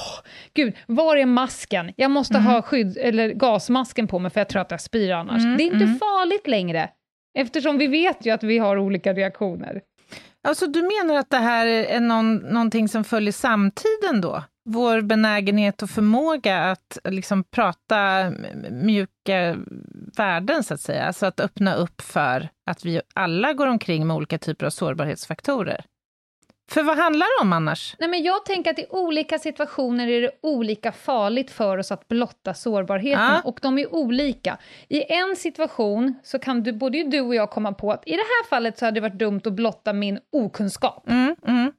gud, 0.55 0.77
var 0.87 1.17
är 1.17 1.27
masken? 1.27 1.93
Jag 1.97 2.11
måste 2.11 2.35
Mm. 2.35 2.47
ha 2.47 2.63
skydd, 2.63 2.99
eller 2.99 3.29
gasmasken 3.29 4.07
på 4.07 4.19
mig 4.19 4.31
för 4.31 4.41
jag 4.41 4.49
tror 4.49 4.63
att 4.63 4.71
jag 4.71 4.81
spyr 4.81 5.11
annars. 5.11 5.43
Mm, 5.43 5.57
det 5.57 5.63
är 5.63 5.67
inte 5.67 5.85
mm. 5.85 5.99
farligt 5.99 6.47
längre, 6.47 6.89
eftersom 7.39 7.79
vi 7.79 7.87
vet 7.87 8.27
ju 8.27 8.31
att 8.31 8.43
vi 8.43 8.59
har 8.59 8.79
olika 8.79 9.13
reaktioner. 9.13 9.81
Alltså 10.49 10.67
du 10.67 10.83
menar 10.83 11.15
att 11.15 11.31
det 11.31 11.37
här 11.37 11.67
är 11.67 12.01
någon, 12.01 12.37
någonting 12.37 12.89
som 12.89 13.05
följer 13.05 13.33
samtiden 13.33 14.21
då? 14.21 14.45
Vår 14.73 15.01
benägenhet 15.01 15.83
och 15.83 15.91
förmåga 15.91 16.59
att 16.59 16.99
liksom 17.05 17.45
prata 17.45 18.31
mjuka 18.71 19.57
värden, 20.17 20.65
så 20.65 20.75
att 20.75 20.81
säga. 20.81 21.05
Alltså 21.05 21.27
att 21.27 21.41
öppna 21.41 21.75
upp 21.75 22.01
för 22.01 22.49
att 22.71 22.85
vi 22.85 23.01
alla 23.15 23.53
går 23.53 23.67
omkring 23.67 24.07
med 24.07 24.17
olika 24.17 24.39
typer 24.39 24.67
av 24.67 24.71
sårbarhetsfaktorer. 24.71 25.85
För 26.71 26.83
vad 26.83 26.99
handlar 26.99 27.39
det 27.39 27.43
om 27.43 27.53
annars? 27.53 27.97
Nej, 27.99 28.09
men 28.09 28.23
jag 28.23 28.45
tänker 28.45 28.71
att 28.71 28.79
i 28.79 28.87
olika 28.91 29.39
situationer 29.39 30.09
är 30.09 30.21
det 30.21 30.31
olika 30.43 30.93
farligt 30.93 31.51
för 31.51 31.79
oss 31.79 31.93
att 31.93 32.09
blotta 32.09 32.55
sårbarheten, 32.55 33.25
Ja. 33.25 33.41
och 33.45 33.59
de 33.63 33.79
är 33.79 33.95
olika. 33.95 34.59
I 34.89 35.13
en 35.13 35.37
situation 35.37 36.15
så 36.23 36.39
kan 36.39 36.63
du, 36.63 36.73
både 36.73 37.03
du 37.03 37.21
och 37.21 37.35
jag 37.35 37.51
komma 37.51 37.73
på 37.73 37.93
att 37.93 38.03
i 38.07 38.11
det 38.11 38.17
här 38.17 38.49
fallet 38.49 38.79
så 38.79 38.85
hade 38.85 38.95
det 38.97 39.01
varit 39.01 39.19
dumt 39.19 39.41
att 39.45 39.53
blotta 39.53 39.93
min 39.93 40.19
okunskap. 40.33 41.09
Mm, 41.09 41.37
mm, 41.47 41.73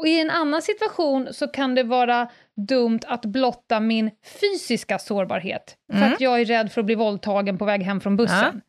Och 0.00 0.06
i 0.08 0.20
en 0.20 0.30
annan 0.30 0.62
situation 0.62 1.28
så 1.32 1.48
kan 1.48 1.74
det 1.74 1.82
vara 1.82 2.28
dumt 2.68 3.00
att 3.06 3.24
blotta 3.24 3.80
min 3.80 4.10
fysiska 4.40 4.98
sårbarhet, 4.98 5.76
för 5.92 5.98
Mm. 5.98 6.12
att 6.12 6.20
jag 6.20 6.40
är 6.40 6.44
rädd 6.44 6.72
för 6.72 6.80
att 6.80 6.84
bli 6.86 6.94
våldtagen 6.94 7.58
på 7.58 7.64
väg 7.64 7.82
hem 7.82 8.00
från 8.00 8.16
bussen. 8.16 8.60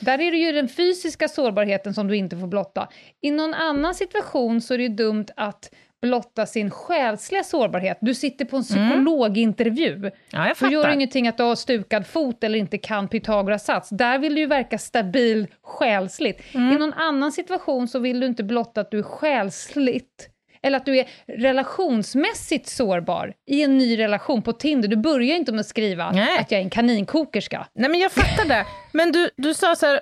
Där 0.00 0.20
är 0.20 0.30
det 0.30 0.36
ju 0.36 0.52
den 0.52 0.68
fysiska 0.68 1.28
sårbarheten 1.28 1.94
som 1.94 2.08
du 2.08 2.16
inte 2.16 2.36
får 2.36 2.46
blotta. 2.46 2.88
I 3.20 3.30
någon 3.30 3.54
annan 3.54 3.94
situation 3.94 4.60
så 4.60 4.74
är 4.74 4.78
det 4.78 4.88
dumt 4.88 5.26
att 5.36 5.70
blotta 6.02 6.46
sin 6.46 6.70
själsliga 6.70 7.44
sårbarhet. 7.44 7.98
Du 8.00 8.14
sitter 8.14 8.44
på 8.44 8.56
en 8.56 8.62
psykologintervju. 8.62 10.10
ja, 10.30 10.48
jag 10.48 10.56
Då 10.60 10.68
gör 10.68 10.88
ingenting 10.88 11.28
att 11.28 11.36
du 11.36 11.42
har 11.42 11.54
stukad 11.54 12.06
fot 12.06 12.44
eller 12.44 12.58
inte 12.58 12.78
kan 12.78 13.08
Pythagoras 13.08 13.64
sats. 13.64 13.88
Där 13.90 14.18
vill 14.18 14.34
du 14.34 14.40
ju 14.40 14.46
verka 14.46 14.78
stabil 14.78 15.46
själsligt. 15.62 16.54
Mm. 16.54 16.72
I 16.72 16.78
någon 16.78 16.92
annan 16.92 17.32
situation 17.32 17.88
så 17.88 17.98
vill 17.98 18.20
du 18.20 18.26
inte 18.26 18.44
blotta 18.44 18.80
att 18.80 18.90
du 18.90 18.98
är 18.98 19.02
själsligt 19.02 20.30
eller 20.62 20.76
att 20.76 20.86
du 20.86 20.98
är 20.98 21.06
relationsmässigt 21.26 22.68
sårbar 22.68 23.32
i 23.46 23.62
en 23.62 23.78
ny 23.78 23.98
relation 23.98 24.42
på 24.42 24.52
Tinder. 24.52 24.88
Du 24.88 24.96
börjar 24.96 25.36
inte 25.36 25.52
med 25.52 25.60
att 25.60 25.66
skriva 25.66 26.10
Nej. 26.10 26.38
att 26.38 26.50
jag 26.50 26.58
är 26.60 26.64
en 26.64 26.70
kaninkokerska. 26.70 27.66
Nej, 27.74 27.90
men 27.90 28.00
jag 28.00 28.12
fattar 28.12 28.44
det. 28.44 28.64
Men 28.98 29.12
du, 29.12 29.30
du 29.36 29.54
sa 29.54 29.76
så 29.76 29.86
här, 29.86 30.00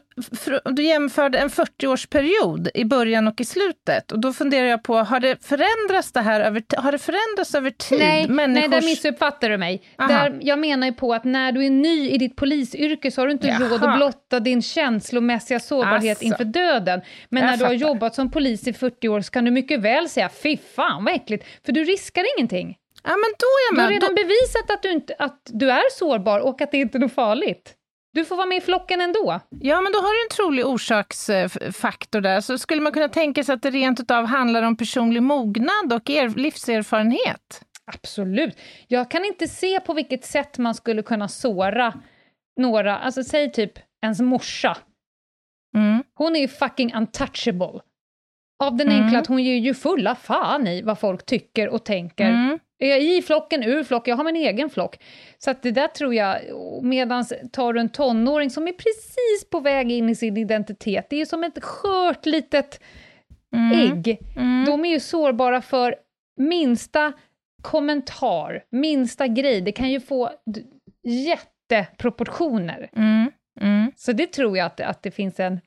du 0.72 0.82
jämförde 0.82 1.38
en 1.38 1.48
40-årsperiod 1.48 2.68
i 2.74 2.84
början 2.84 3.28
och 3.28 3.40
i 3.40 3.44
slutet. 3.44 4.12
Och 4.12 4.18
då 4.20 4.32
funderar 4.32 4.66
jag 4.66 4.82
på, 4.82 4.96
har 4.96 5.20
det 5.20 5.44
förändrats 5.46 6.12
det 6.12 6.20
här 6.20 6.40
över, 6.40 6.62
har 6.76 6.92
det 6.92 6.98
förändrats 6.98 7.54
över 7.54 7.70
tid? 7.70 7.98
Nej, 7.98 8.26
nej, 8.28 8.28
Människors... 8.28 8.70
där 8.70 8.82
missuppfattar 8.82 9.50
du 9.50 9.56
mig. 9.56 9.82
Aha. 9.98 10.08
Där, 10.08 10.38
jag 10.40 10.58
menar 10.58 10.86
ju 10.86 10.92
på 10.92 11.14
att 11.14 11.24
när 11.24 11.52
du 11.52 11.64
är 11.66 11.70
ny 11.70 12.10
i 12.10 12.18
ditt 12.18 12.36
polisyrke 12.36 13.10
så 13.10 13.20
har 13.20 13.26
du 13.26 13.32
inte 13.32 13.46
Jaha. 13.48 13.58
råd 13.68 13.84
att 13.84 13.96
blotta 13.96 14.40
din 14.40 14.62
känslomässiga 14.62 15.60
sårbarhet 15.60 16.16
Asså. 16.18 16.24
inför 16.26 16.44
döden. 16.44 17.00
Men 17.28 17.42
Jag 17.42 17.50
när 17.50 17.56
du 17.56 17.64
har 17.64 17.70
fattar. 17.74 17.86
jobbat 17.88 18.14
som 18.14 18.30
polis 18.30 18.68
i 18.68 18.72
40 18.72 19.08
år 19.08 19.20
så 19.20 19.30
kan 19.30 19.44
du 19.44 19.50
mycket 19.50 19.80
väl 19.80 20.08
säga 20.08 20.28
fy 20.42 20.56
fan 20.76 21.04
vad 21.04 21.14
äckligt, 21.14 21.44
för 21.66 21.72
du 21.72 21.84
riskar 21.84 22.24
ingenting. 22.38 22.76
Ja, 23.04 23.10
men 23.10 23.30
då 23.38 23.46
är 23.46 23.74
Du 23.74 23.76
jag 23.76 23.82
har 23.84 23.90
med. 23.90 24.02
redan 24.02 24.14
Då, 24.16 24.22
bevisat 24.22 24.70
att 24.70 24.82
du, 24.82 24.92
inte, 24.92 25.14
att 25.18 25.40
du 25.44 25.70
är 25.70 25.82
sårbar 25.98 26.40
och 26.40 26.60
att 26.60 26.70
det 26.72 26.78
inte 26.78 26.98
är 26.98 27.00
något 27.00 27.12
farligt. 27.14 27.72
Du 28.16 28.24
får 28.24 28.36
vara 28.36 28.46
med 28.46 28.58
i 28.58 28.60
flocken 28.60 29.00
ändå. 29.00 29.40
ja, 29.60 29.80
men 29.80 29.92
då 29.92 29.98
har 29.98 30.12
du 30.14 30.22
en 30.24 30.36
trolig 30.36 30.66
orsaksfaktor 30.66 32.20
där. 32.20 32.40
Så 32.40 32.58
skulle 32.58 32.80
man 32.80 32.92
kunna 32.92 33.08
tänka 33.08 33.44
sig 33.44 33.52
att 33.54 33.62
det 33.62 33.70
rent 33.70 34.00
utav 34.00 34.24
handlar 34.26 34.62
om 34.62 34.76
personlig 34.76 35.22
mognad 35.22 35.92
och 35.92 36.10
er, 36.10 36.28
livserfarenhet? 36.28 37.62
Absolut. 37.94 38.58
Jag 38.88 39.10
kan 39.10 39.24
inte 39.24 39.48
se 39.48 39.80
på 39.80 39.94
vilket 39.94 40.24
sätt 40.24 40.58
man 40.58 40.74
skulle 40.74 41.02
kunna 41.02 41.28
såra 41.28 41.94
några, 42.60 42.98
alltså 42.98 43.22
säg 43.24 43.52
typ 43.52 43.72
ens 44.04 44.20
morsa. 44.20 44.76
Mm. 45.76 46.02
Hon 46.14 46.36
är 46.36 46.40
ju 46.40 46.48
fucking 46.48 46.94
untouchable. 46.94 47.80
Av 48.64 48.76
den 48.76 48.88
Mm. 48.88 49.02
enkla 49.04 49.18
att 49.18 49.26
hon 49.26 49.44
ger 49.44 49.56
ju 49.56 49.74
fulla 49.74 50.14
fan 50.14 50.66
i 50.66 50.82
vad 50.82 50.98
folk 50.98 51.26
tycker 51.26 51.68
och 51.68 51.84
tänker. 51.84 52.28
Mm. 52.30 52.58
Är 52.78 52.88
jag 52.88 53.02
i 53.02 53.22
flocken, 53.22 53.62
ur 53.62 53.84
flocken, 53.84 54.12
jag 54.12 54.16
har 54.16 54.24
min 54.24 54.36
egen 54.36 54.70
flock. 54.70 54.98
Så 55.38 55.50
att 55.50 55.62
det 55.62 55.70
där 55.70 55.88
tror 55.88 56.14
jag, 56.14 56.38
medan 56.82 57.24
tar 57.52 57.72
du 57.72 57.80
en 57.80 57.88
tonåring 57.88 58.50
som 58.50 58.68
är 58.68 58.72
precis 58.72 59.50
på 59.50 59.60
väg 59.60 59.92
in 59.92 60.08
i 60.08 60.14
sin 60.14 60.36
identitet, 60.36 61.06
det 61.10 61.16
är 61.16 61.20
ju 61.20 61.26
som 61.26 61.44
ett 61.44 61.62
skört 61.62 62.26
litet 62.26 62.80
Mm. 63.54 63.80
ägg. 63.80 64.18
Mm. 64.36 64.64
De 64.64 64.84
är 64.84 64.88
ju 64.90 65.00
sårbara 65.00 65.62
för 65.62 65.94
minsta 66.36 67.12
kommentar, 67.62 68.64
minsta 68.70 69.26
grej, 69.26 69.60
det 69.60 69.72
kan 69.72 69.90
ju 69.90 70.00
få 70.00 70.30
jätteproportioner. 71.02 72.90
Mm. 72.96 73.30
Mm. 73.60 73.92
Så 73.96 74.12
det 74.12 74.26
tror 74.26 74.58
jag 74.58 74.66
att, 74.66 74.80
att 74.80 75.02
det 75.02 75.10
finns 75.10 75.40
en 75.40 75.60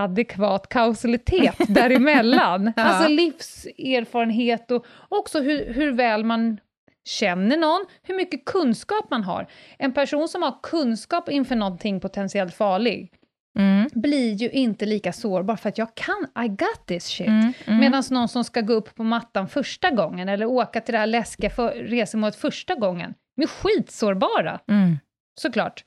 adekvat 0.00 0.68
kausalitet 0.68 1.56
däremellan. 1.68 2.72
Ja. 2.76 2.82
Alltså 2.82 3.08
livserfarenhet 3.08 4.70
och 4.70 4.84
också 5.08 5.40
hur, 5.40 5.72
hur 5.74 5.92
väl 5.92 6.24
man 6.24 6.60
känner 7.08 7.56
någon, 7.56 7.86
hur 8.02 8.14
mycket 8.16 8.44
kunskap 8.44 9.10
man 9.10 9.24
har. 9.24 9.46
En 9.78 9.92
person 9.92 10.28
som 10.28 10.42
har 10.42 10.54
kunskap 10.62 11.28
inför 11.28 11.56
någonting 11.56 12.00
potentiellt 12.00 12.54
farligt 12.54 13.14
Mm. 13.58 13.88
blir 13.94 14.34
ju 14.34 14.50
inte 14.50 14.86
lika 14.86 15.12
sårbar 15.12 15.56
för 15.56 15.68
att 15.68 15.78
jag 15.78 15.94
kan, 15.94 16.44
I 16.44 16.48
got 16.48 16.86
this 16.86 17.04
shit. 17.06 17.26
Mm. 17.28 17.52
Mm. 17.64 17.80
Medan 17.80 18.02
någon 18.10 18.28
som 18.28 18.44
ska 18.44 18.60
gå 18.60 18.72
upp 18.72 18.94
på 18.94 19.04
mattan 19.04 19.48
första 19.48 19.90
gången 19.90 20.28
eller 20.28 20.46
åka 20.46 20.80
till 20.80 20.92
det 20.92 20.98
här 20.98 21.06
läskiga 21.06 21.50
för, 21.50 21.72
resemålet 21.74 22.36
första 22.36 22.74
gången, 22.74 23.14
de 23.36 23.42
är 23.42 23.46
skitsårbara, 23.46 24.60
Mm. 24.68 24.98
såklart. 25.40 25.84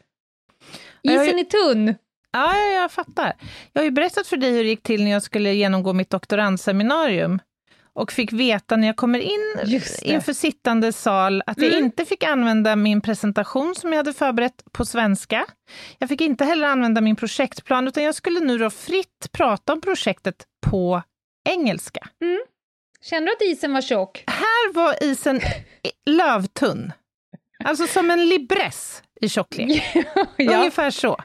Isen 1.03 1.39
är 1.39 1.43
tunn. 1.73 1.95
Ja, 2.33 2.57
ja, 2.57 2.65
jag 2.81 2.91
fattar. 2.91 3.33
Jag 3.73 3.81
har 3.81 3.85
ju 3.85 3.91
berättat 3.91 4.27
för 4.27 4.37
dig 4.37 4.51
hur 4.51 4.63
det 4.63 4.69
gick 4.69 4.83
till 4.83 5.03
när 5.03 5.11
jag 5.11 5.23
skulle 5.23 5.53
genomgå 5.53 5.93
mitt 5.93 6.09
doktorandseminarium 6.09 7.39
och 7.95 8.11
fick 8.11 8.33
veta 8.33 8.75
när 8.75 8.87
jag 8.87 8.95
kommer 8.95 9.19
in 9.19 9.55
inför 10.01 10.33
sittande 10.33 10.93
sal 10.93 11.43
att 11.45 11.57
jag 11.57 11.71
Mm. 11.71 11.83
inte 11.85 12.05
fick 12.05 12.23
använda 12.23 12.75
min 12.75 13.01
presentation 13.01 13.75
som 13.75 13.89
jag 13.91 13.97
hade 13.97 14.13
förberett 14.13 14.63
på 14.71 14.85
svenska. 14.85 15.45
Jag 15.97 16.09
fick 16.09 16.21
inte 16.21 16.45
heller 16.45 16.67
använda 16.67 17.01
min 17.01 17.15
projektplan, 17.15 17.87
utan 17.87 18.03
jag 18.03 18.15
skulle 18.15 18.39
nu 18.39 18.57
då 18.57 18.69
fritt 18.69 19.29
prata 19.31 19.73
om 19.73 19.81
projektet 19.81 20.35
på 20.65 21.01
engelska. 21.49 22.07
Känner 23.01 23.27
du 23.27 23.31
att 23.33 23.41
isen 23.41 23.73
var 23.73 23.81
tjock? 23.81 24.23
Här 24.27 24.73
var 24.73 25.03
isen 25.03 25.41
lövtunn. 26.05 26.91
Alltså 27.65 27.87
som 27.87 28.11
en 28.11 28.29
libress 28.29 29.03
i 29.21 29.29
tjocklek. 29.29 29.83
Ungefär 30.39 30.91
så. 30.91 31.17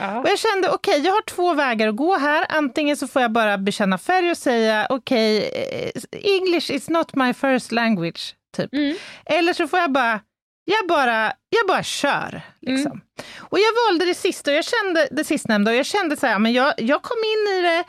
Ja. 0.00 0.20
Och 0.20 0.28
jag 0.28 0.38
kände, 0.38 0.70
okej, 0.70 1.00
jag 1.00 1.12
har 1.12 1.22
två 1.22 1.54
vägar 1.54 1.88
att 1.88 1.96
gå 1.96 2.16
här. 2.18 2.46
Antingen 2.48 2.96
så 2.96 3.08
får 3.08 3.22
jag 3.22 3.32
bara 3.32 3.58
bekänna 3.58 3.98
färg 3.98 4.30
och 4.30 4.36
säga, 4.36 4.86
okej, 4.90 5.48
eh, 5.48 5.90
English 6.36 6.70
is 6.70 6.88
not 6.88 7.14
my 7.14 7.34
first 7.34 7.72
language, 7.72 8.34
typ. 8.56 8.72
Mm. 8.74 8.96
Eller 9.26 9.52
så 9.52 9.68
får 9.68 9.78
jag 9.78 9.92
bara, 9.92 10.20
jag 10.64 10.88
bara, 10.88 11.32
jag 11.48 11.66
bara 11.68 11.82
kör. 11.82 12.42
Liksom. 12.60 12.92
Mm. 12.92 13.02
Och 13.38 13.58
jag 13.58 13.72
valde 13.88 14.04
det 14.06 14.14
sista, 14.14 14.50
och 14.50 14.56
jag 14.56 14.64
kände 14.64 15.08
det 15.10 15.24
sistnämnda, 15.24 15.70
och 15.70 15.76
jag 15.76 15.86
kände 15.86 16.16
så 16.16 16.26
här, 16.26 16.38
men 16.38 16.52
jag, 16.52 16.74
jag 16.78 17.02
kom 17.02 17.16
in 17.24 17.58
i 17.58 17.62
det, 17.62 17.84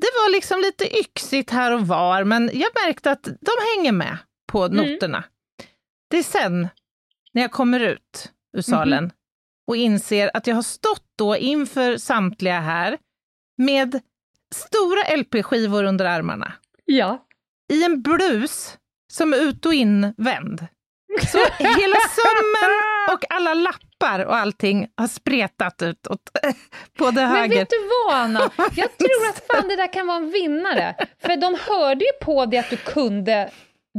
det 0.00 0.10
var 0.22 0.32
liksom 0.32 0.60
lite 0.60 0.98
yxigt 1.00 1.50
här 1.50 1.72
och 1.72 1.86
var, 1.86 2.24
men 2.24 2.50
jag 2.52 2.70
märkte 2.86 3.10
att 3.10 3.22
de 3.22 3.52
hänger 3.76 3.92
med 3.92 4.16
på 4.52 4.64
Mm. 4.64 4.76
noterna. 4.76 5.24
Det 6.10 6.18
är 6.18 6.22
sen, 6.22 6.68
när 7.32 7.42
jag 7.42 7.50
kommer 7.50 7.80
ut, 7.80 8.32
ur 8.56 8.62
salen 8.62 9.12
och 9.68 9.76
inser 9.76 10.30
att 10.34 10.46
jag 10.46 10.54
har 10.54 10.62
stått 10.62 11.04
då 11.18 11.36
inför 11.36 11.96
samtliga 11.96 12.60
här 12.60 12.98
med 13.58 14.00
stora 14.54 15.16
LP-skivor 15.16 15.84
under 15.84 16.04
armarna. 16.04 16.52
Ja. 16.84 17.26
I 17.72 17.84
en 17.84 18.02
blus 18.02 18.78
som 19.12 19.32
är 19.32 19.36
ut 19.36 19.66
och 19.66 19.74
invänd. 19.74 20.66
Så 21.32 21.38
hela 21.58 21.96
sömmen 22.16 22.70
och 23.12 23.24
alla 23.28 23.54
lappar 23.54 24.24
och 24.24 24.36
allting 24.36 24.88
har 24.96 25.06
spretat 25.06 25.82
ut 25.82 26.06
åt 26.06 26.30
både 26.98 27.20
Men 27.20 27.30
höger... 27.30 27.56
vet 27.58 27.70
du 27.70 27.88
vad, 28.06 28.16
Anna? 28.16 28.40
Jag 28.58 28.98
tror 28.98 29.28
att 29.30 29.46
fan 29.46 29.68
det 29.68 29.76
där 29.76 29.92
kan 29.92 30.06
vara 30.06 30.16
en 30.16 30.30
vinnare. 30.30 30.94
För 31.22 31.36
de 31.36 31.56
hörde 31.60 32.04
ju 32.04 32.12
på 32.24 32.46
dig 32.46 32.58
att 32.58 32.70
du 32.70 32.76
kunde 32.76 33.50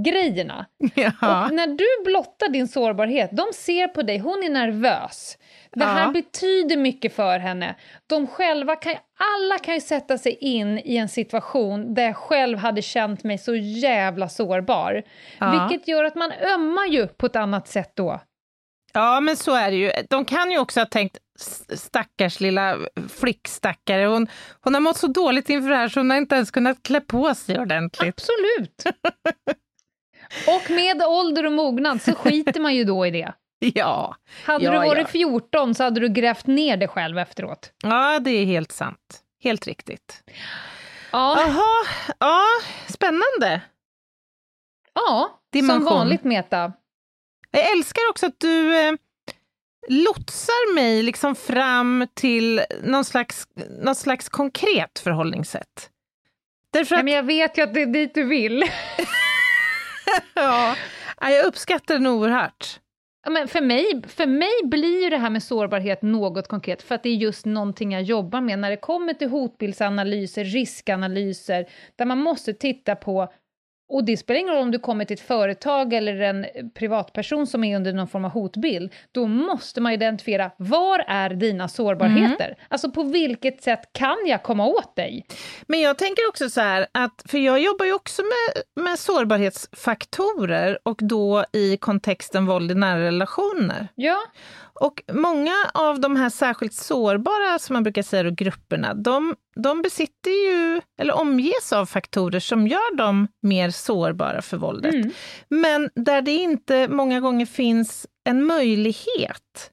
grejerna. 0.06 0.66
Ja. 0.96 1.46
Och 1.46 1.54
när 1.54 1.68
du 1.68 2.06
blottar 2.06 2.50
din 2.50 2.68
sårbarhet, 2.68 3.30
de 3.34 3.46
ser 3.54 3.88
på 3.88 4.02
dig, 4.02 4.18
hon 4.18 4.44
är 4.44 4.50
nervös. 4.50 5.38
Det 5.72 5.86
här 5.86 6.02
Ja. 6.06 6.12
betyder 6.12 6.78
mycket 6.78 7.16
för 7.16 7.40
henne. 7.40 7.76
De 8.08 8.28
själva 8.28 8.76
kan, 8.76 8.94
alla 9.40 9.58
kan 9.60 9.74
ju 9.74 9.82
sätta 9.82 10.18
sig 10.18 10.38
in 10.42 10.80
i 10.86 10.98
en 10.98 11.10
situation 11.10 11.94
där 11.94 12.04
jag 12.04 12.16
själv 12.16 12.58
hade 12.58 12.82
känt 12.82 13.24
mig 13.24 13.38
så 13.38 13.56
jävla 13.56 14.30
sårbar. 14.30 15.04
Ja. 15.40 15.68
Vilket 15.70 15.88
gör 15.88 16.04
att 16.04 16.16
man 16.16 16.32
ömmar 16.32 16.86
ju 16.86 17.08
på 17.08 17.26
ett 17.26 17.36
annat 17.36 17.68
sätt 17.68 17.92
då. 17.96 18.20
Ja, 18.94 19.20
men 19.20 19.36
så 19.38 19.56
är 19.56 19.72
det 19.72 19.78
ju. 19.78 19.92
De 20.10 20.26
kan 20.26 20.52
ju 20.52 20.60
också 20.60 20.80
ha 20.80 20.86
tänkt, 20.86 21.18
"S- 21.40 21.82
stackars 21.82 22.40
lilla 22.40 22.78
flickstackare, 23.10 24.06
hon, 24.06 24.28
hon 24.62 24.74
har 24.74 24.82
mått 24.82 24.98
så 24.98 25.08
dåligt 25.08 25.50
inför 25.50 25.70
det 25.70 25.76
här 25.76 25.90
så 25.90 26.00
hon 26.00 26.10
har 26.10 26.18
inte 26.18 26.36
ens 26.36 26.52
kunnat 26.52 26.84
klä 26.84 27.02
på 27.02 27.36
sig 27.36 27.60
ordentligt. 27.60 28.16
Absolut! 28.22 28.84
Och 30.48 30.70
med 30.72 31.04
ålder 31.04 31.46
och 31.46 31.52
mognad 31.52 32.02
så 32.02 32.16
skiter 32.16 32.60
man 32.60 32.76
ju 32.76 32.84
då 32.84 33.06
i 33.06 33.12
det. 33.12 33.34
Ja. 33.60 34.16
Hade 34.46 34.66
Ja, 34.66 34.72
du 34.72 34.78
varit 34.78 34.98
ja. 35.02 35.08
14 35.08 35.76
så 35.76 35.84
hade 35.84 36.00
du 36.00 36.10
grävt 36.10 36.48
ner 36.48 36.78
dig 36.78 36.88
själv 36.88 37.18
efteråt. 37.18 37.72
ja, 37.84 38.20
det 38.20 38.32
är 38.32 38.46
helt 38.46 38.72
sant. 38.72 39.20
Helt 39.44 39.68
riktigt. 39.68 40.24
Ja, 41.12 41.42
Jaha, 41.42 41.86
ja, 42.20 42.42
spännande. 42.88 43.62
ja 44.94 45.30
som 45.30 45.40
Dimension. 45.62 45.84
vanligt 45.86 46.24
Meta. 46.24 46.74
Jag 47.52 47.72
älskar 47.72 48.02
också 48.10 48.26
att 48.26 48.40
du 48.40 48.80
eh, 48.88 48.94
lotsar 49.90 50.74
mig 50.76 51.04
liksom 51.04 51.36
fram 51.36 52.08
till 52.14 52.62
någon 52.84 53.06
slags, 53.06 53.48
någon 53.82 53.96
slags 53.96 54.30
konkret 54.30 55.00
förhållningssätt. 55.00 55.90
Därför 56.74 56.96
att 56.96 57.04
men 57.06 57.14
jag 57.14 57.24
vet 57.24 57.58
ju 57.58 57.62
att 57.62 57.74
det 57.74 57.82
är 57.82 57.86
dit 57.86 58.14
du 58.14 58.24
vill. 58.24 58.64
ja, 60.34 60.76
jag 61.20 61.46
uppskattar 61.46 61.94
den 61.94 62.08
oerhört. 62.08 62.80
Men 63.30 63.48
för, 63.48 63.62
mig, 63.62 64.02
för 64.08 64.28
mig 64.28 64.52
blir 64.64 65.04
ju 65.04 65.10
det 65.10 65.18
här 65.18 65.30
med 65.30 65.44
sårbarhet 65.44 66.02
något 66.02 66.48
konkret, 66.48 66.82
för 66.82 66.96
att 66.96 67.04
det 67.04 67.10
är 67.10 67.16
just 67.16 67.46
någonting 67.46 67.92
jag 67.92 68.04
jobbar 68.04 68.42
med 68.42 68.60
när 68.60 68.70
det 68.70 68.78
kommer 68.78 69.14
till 69.14 69.30
hotbildsanalyser, 69.30 70.44
riskanalyser, 70.44 71.66
där 71.96 72.06
man 72.06 72.18
måste 72.18 72.54
titta 72.54 72.96
på 72.96 73.34
och 73.88 74.04
det 74.04 74.18
spelar 74.18 74.40
ingen 74.40 74.54
roll 74.54 74.64
om 74.64 74.72
du 74.72 74.80
kommer 74.80 75.06
till 75.06 75.14
ett 75.14 75.28
företag 75.28 75.94
eller 75.94 76.22
en 76.22 76.46
privatperson 76.74 77.48
som 77.48 77.64
är 77.64 77.76
under 77.76 77.94
någon 77.94 78.08
form 78.08 78.26
av 78.26 78.32
hotbild. 78.32 78.94
Då 79.12 79.28
måste 79.28 79.82
man 79.82 79.92
identifiera, 79.92 80.52
var 80.58 81.00
är 81.08 81.30
dina 81.30 81.68
sårbarheter? 81.68 82.58
Alltså 82.68 82.92
på 82.92 83.04
vilket 83.04 83.64
sätt 83.64 83.90
kan 83.92 84.18
jag 84.28 84.44
komma 84.44 84.66
åt 84.66 84.96
dig? 84.96 85.26
Men 85.68 85.82
jag 85.82 85.98
tänker 85.98 86.30
också 86.30 86.50
så 86.50 86.62
här, 86.62 86.88
att, 86.92 87.24
för 87.26 87.38
jag 87.38 87.60
jobbar 87.60 87.86
ju 87.86 87.94
också 87.94 88.22
med, 88.22 88.84
med 88.84 89.00
sårbarhetsfaktorer 89.00 90.80
och 90.84 91.00
då 91.02 91.46
i 91.52 91.78
kontexten 91.78 92.46
våld 92.46 92.72
i 92.72 92.76
nära 92.76 93.02
relationer. 93.02 93.88
Ja, 93.96 94.18
Och 94.80 95.04
många 95.14 95.56
av 95.74 96.00
de 96.00 96.16
här 96.16 96.30
särskilt 96.30 96.74
sårbara, 96.74 97.60
som 97.60 97.74
man 97.74 97.84
brukar 97.84 98.04
säga, 98.04 98.24
då, 98.24 98.32
grupperna, 98.32 98.94
de, 98.94 99.36
de 99.56 99.82
besitter 99.82 100.32
ju, 100.32 100.82
eller 101.00 101.14
omges 101.14 101.74
av 101.74 101.86
faktorer 101.86 102.40
som 102.40 102.68
gör 102.68 102.96
dem 102.96 103.28
mer 103.42 103.70
sårbara 103.70 104.42
för 104.42 104.58
våldet. 104.58 104.94
Mm. 104.94 105.12
Men 105.50 105.90
där 105.96 106.22
det 106.22 106.32
inte 106.32 106.88
många 106.88 107.20
gånger 107.20 107.46
finns 107.46 108.08
en 108.24 108.46
möjlighet 108.46 109.72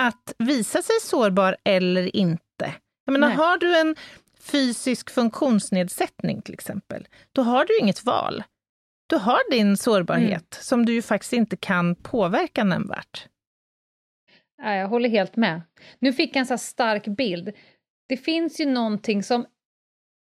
att 0.00 0.34
visa 0.38 0.82
sig 0.82 0.96
sårbar 1.02 1.56
eller 1.64 2.16
inte. 2.16 2.74
Jag 3.04 3.12
menar, 3.12 3.28
Nej. 3.28 3.36
har 3.36 3.58
du 3.58 3.76
en 3.76 3.96
fysisk 4.40 5.10
funktionsnedsättning 5.10 6.42
till 6.42 6.54
exempel, 6.54 7.08
då 7.32 7.42
har 7.42 7.64
du 7.64 7.78
inget 7.78 8.04
val. 8.04 8.42
Du 9.06 9.16
har 9.16 9.50
din 9.50 9.76
sårbarhet 9.76 10.58
som 10.60 10.86
du 10.86 10.94
ju 10.94 11.02
faktiskt 11.02 11.32
inte 11.32 11.56
kan 11.56 11.94
påverka 11.94 12.64
nämnvärt. 12.64 13.26
Ja, 14.62 14.74
jag 14.74 14.88
håller 14.88 15.08
helt 15.08 15.36
med. 15.36 15.62
Nu 15.98 16.12
fick 16.12 16.30
jag 16.36 16.40
en 16.40 16.46
så 16.46 16.58
stark 16.58 17.06
bild. 17.06 17.52
Det 18.08 18.16
finns 18.16 18.60
ju 18.60 18.66
någonting 18.66 19.22
som 19.22 19.42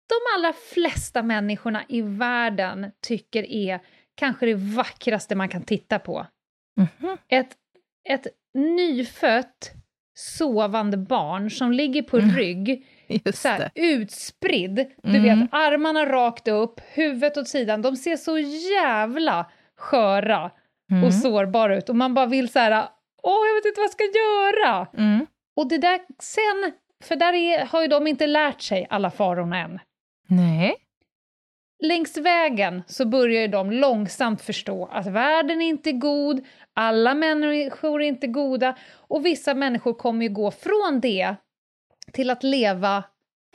de 0.09 0.15
allra 0.35 0.53
flesta 0.73 1.23
människorna 1.23 1.83
i 1.89 2.01
världen 2.01 2.91
tycker 3.07 3.43
är 3.51 3.79
kanske 4.15 4.45
det 4.45 4.53
vackraste 4.55 5.35
man 5.35 5.49
kan 5.49 5.63
titta 5.63 5.99
på. 5.99 6.25
Mhm. 6.77 7.17
Ett, 7.27 7.55
ett 8.09 8.27
nyfött 8.53 9.71
sovande 10.19 10.97
barn 10.97 11.51
som 11.51 11.71
ligger 11.71 12.01
på 12.01 12.17
Mm. 12.17 12.35
rygg, 12.35 12.85
Just 13.25 13.41
så 13.41 13.47
här, 13.47 13.69
utspridd. 13.75 14.75
Du 15.03 15.17
Mm. 15.17 15.23
vet, 15.39 15.49
armarna 15.51 16.05
rakt 16.05 16.47
upp, 16.47 16.81
huvudet 16.93 17.37
åt 17.37 17.47
sidan. 17.47 17.81
De 17.81 17.95
ser 17.95 18.15
så 18.15 18.37
jävla 18.39 19.51
sköra 19.77 20.51
Mm. 20.91 21.03
och 21.03 21.13
sårbara 21.13 21.77
ut. 21.77 21.89
Och 21.89 21.95
man 21.95 22.13
bara 22.13 22.25
vill 22.25 22.49
så 22.49 22.59
här, 22.59 22.89
åh, 23.23 23.47
jag 23.47 23.55
vet 23.55 23.65
inte 23.65 23.79
vad 23.79 23.85
jag 23.85 23.91
ska 23.91 24.03
göra. 24.03 24.87
Mm. 24.97 25.25
Och 25.55 25.67
det 25.69 25.77
där 25.77 25.99
sen, 26.19 26.71
för 27.03 27.15
där 27.15 27.33
är, 27.33 27.65
har 27.65 27.81
ju 27.81 27.87
de 27.87 28.07
inte 28.07 28.27
lärt 28.27 28.61
sig 28.61 28.87
alla 28.89 29.11
farorna 29.11 29.57
än. 29.57 29.79
Nej. 30.27 30.75
Längs 31.83 32.17
vägen 32.17 32.83
så 32.87 33.05
börjar 33.05 33.41
ju 33.41 33.47
de 33.47 33.71
långsamt 33.71 34.41
förstå 34.41 34.85
att 34.91 35.07
världen 35.07 35.61
inte 35.61 35.89
är 35.89 35.93
god, 35.93 36.45
alla 36.73 37.13
människor 37.13 38.01
är 38.03 38.07
inte 38.07 38.27
goda 38.27 38.75
och 38.91 39.25
vissa 39.25 39.53
människor 39.53 39.93
kommer 39.93 40.25
ju 40.25 40.29
gå 40.33 40.51
från 40.51 40.99
det 41.01 41.35
till 42.13 42.29
att 42.29 42.43
leva 42.43 43.03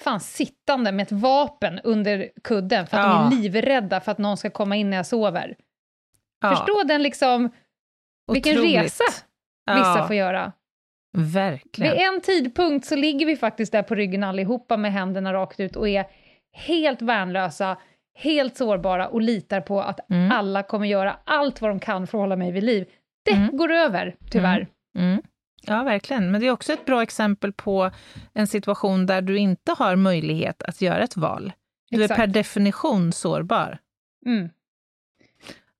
fan 0.00 0.20
sittande 0.20 0.92
med 0.92 1.02
ett 1.02 1.12
vapen 1.12 1.80
under 1.84 2.30
kudden 2.44 2.86
för 2.86 2.96
att 2.96 3.04
Ja. 3.06 3.28
de 3.30 3.36
är 3.36 3.42
livrädda 3.42 4.00
för 4.00 4.12
att 4.12 4.18
någon 4.18 4.36
ska 4.36 4.50
komma 4.50 4.76
in 4.76 4.90
när 4.90 4.96
jag 4.96 5.06
sover. 5.06 5.56
Ja, 6.40 6.56
Förstå 6.56 6.82
den 6.82 7.02
liksom, 7.02 7.50
vilken 8.32 8.52
otroligt. 8.58 8.82
resa 8.82 9.04
vissa 9.66 9.98
Ja, 9.98 10.04
får 10.06 10.16
göra. 10.16 10.52
Verkligen. 11.16 11.92
Vid 11.92 12.02
en 12.02 12.20
tidpunkt 12.20 12.86
så 12.86 12.96
ligger 12.96 13.26
vi 13.26 13.36
faktiskt 13.36 13.72
där 13.72 13.82
på 13.82 13.94
ryggen 13.94 14.24
allihopa 14.24 14.76
med 14.76 14.92
händerna 14.92 15.32
rakt 15.32 15.60
ut 15.60 15.76
och 15.76 15.88
är 15.88 16.04
helt 16.52 17.02
värnlösa, 17.02 17.76
helt 18.18 18.56
sårbara 18.56 19.08
och 19.08 19.22
litar 19.22 19.60
på 19.60 19.80
att 19.82 20.10
Mm. 20.10 20.32
alla 20.32 20.62
kommer 20.62 20.86
göra 20.86 21.16
allt 21.24 21.60
vad 21.60 21.70
de 21.70 21.80
kan 21.80 22.06
för 22.06 22.18
att 22.18 22.22
hålla 22.22 22.36
mig 22.36 22.52
vid 22.52 22.62
liv. 22.64 22.86
Det 23.24 23.30
Mm. 23.32 23.56
går 23.56 23.72
över, 23.72 24.16
tyvärr. 24.30 24.68
Mm. 24.98 25.22
Ja, 25.66 25.82
verkligen. 25.82 26.30
Men 26.30 26.40
det 26.40 26.46
är 26.46 26.50
också 26.50 26.72
ett 26.72 26.84
bra 26.86 27.02
exempel 27.02 27.52
på 27.52 27.90
en 28.34 28.46
situation 28.46 29.06
där 29.06 29.22
du 29.22 29.38
inte 29.38 29.72
har 29.78 29.96
möjlighet 29.96 30.62
att 30.62 30.80
göra 30.80 31.02
ett 31.02 31.16
val. 31.16 31.52
Du 31.90 32.02
Exakt. 32.04 32.18
är 32.20 32.26
per 32.26 32.32
definition 32.32 33.12
sårbar. 33.12 33.78
Mm. 34.26 34.48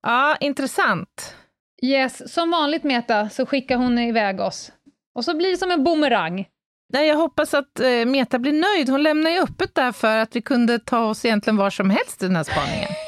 Ja, 0.02 0.36
intressant. 0.40 1.36
Yes, 1.82 2.32
som 2.32 2.50
vanligt 2.50 2.84
Meta 2.84 3.28
så 3.28 3.46
skickar 3.46 3.76
hon 3.76 3.98
iväg 3.98 4.40
oss. 4.40 4.72
Och 5.14 5.24
så 5.24 5.36
blir 5.36 5.50
det 5.50 5.56
som 5.56 5.70
en 5.70 5.84
boomerang. 5.84 6.48
Nej, 6.92 7.08
jag 7.08 7.16
hoppas 7.16 7.54
att 7.54 7.80
eh, 7.80 8.04
Meta 8.06 8.38
blir 8.38 8.52
nöjd. 8.52 8.88
Hon 8.88 9.02
lämnar 9.02 9.30
ju 9.30 9.38
öppet 9.40 9.74
där 9.74 9.92
för 9.92 10.16
att 10.16 10.36
vi 10.36 10.42
kunde 10.42 10.78
ta 10.78 11.04
oss 11.04 11.24
egentligen 11.24 11.56
var 11.56 11.70
som 11.70 11.90
helst 11.90 12.22
i 12.22 12.26
den 12.26 12.36
här 12.36 12.44
spaningen. 12.44 12.88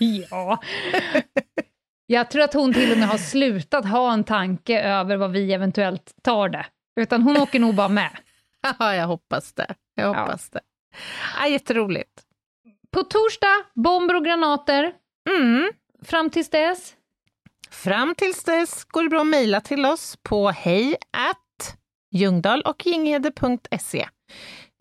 Ja. 0.00 0.60
Jag 2.06 2.30
tror 2.30 2.42
att 2.42 2.54
hon 2.54 2.74
till 2.74 2.92
och 2.92 2.98
med 2.98 3.08
har 3.08 3.18
slutat 3.18 3.88
ha 3.88 4.12
en 4.12 4.24
tanke 4.24 4.80
över 4.80 5.16
vad 5.16 5.30
vi 5.30 5.52
eventuellt 5.52 6.14
tar 6.22 6.48
det. 6.48 6.66
Utan 7.00 7.22
hon 7.22 7.36
åker 7.36 7.60
nog 7.60 7.74
bara 7.74 7.88
med. 7.88 8.10
Ja, 8.78 8.94
jag 8.94 9.06
hoppas 9.06 9.52
det. 9.52 9.74
Jag 9.94 10.08
hoppas 10.14 10.50
det. 10.50 10.60
Ja, 11.40 11.46
jätteroligt. 11.48 12.22
På 12.90 13.02
torsdag, 13.02 13.64
bomber 13.74 14.16
och 14.16 14.24
granater. 14.24 14.92
Mm. 15.30 15.70
Fram 16.04 16.30
tills 16.30 16.50
dess, 16.50 16.94
Fram 17.70 18.14
tills 18.14 18.44
dess 18.44 18.84
går 18.84 19.02
det 19.02 19.08
bra 19.08 19.20
att 19.20 19.26
mejla 19.26 19.60
till 19.60 19.86
oss 19.86 20.16
på 20.22 20.48
hej 20.48 20.96
Ljungdahl 22.10 22.62
och 22.62 22.86
Ginghede.se. 22.86 24.08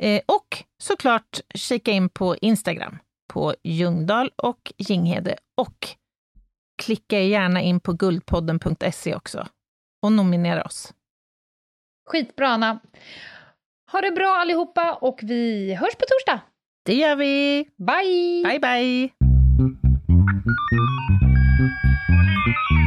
Eh, 0.04 0.22
och 0.26 0.64
såklart 0.84 1.40
kika 1.56 1.92
in 1.92 2.10
på 2.10 2.36
Instagram 2.36 2.98
på 3.34 3.56
Ljungdahl 3.64 4.32
och 4.36 4.74
Ginghede 4.78 5.38
och 5.58 5.88
klicka 6.82 7.20
gärna 7.20 7.62
in 7.62 7.80
på 7.80 7.94
guldpodden.se 7.94 9.16
också 9.16 9.48
och 10.02 10.12
nominera 10.12 10.64
oss. 10.64 10.94
skitbra 12.10 12.48
Anna. 12.48 12.80
Ha 13.92 14.02
det 14.02 14.12
bra 14.12 14.36
allihopa 14.36 14.94
och 14.94 15.20
vi 15.24 15.74
hörs 15.74 15.96
på 15.96 16.06
torsdag. 16.10 16.42
Det 16.86 16.94
gör 16.94 17.16
vi! 17.16 17.68
Bye! 17.78 18.44
Bye, 18.44 18.60
bye! 18.60 19.10
Thank 22.48 22.56
you. 22.72 22.87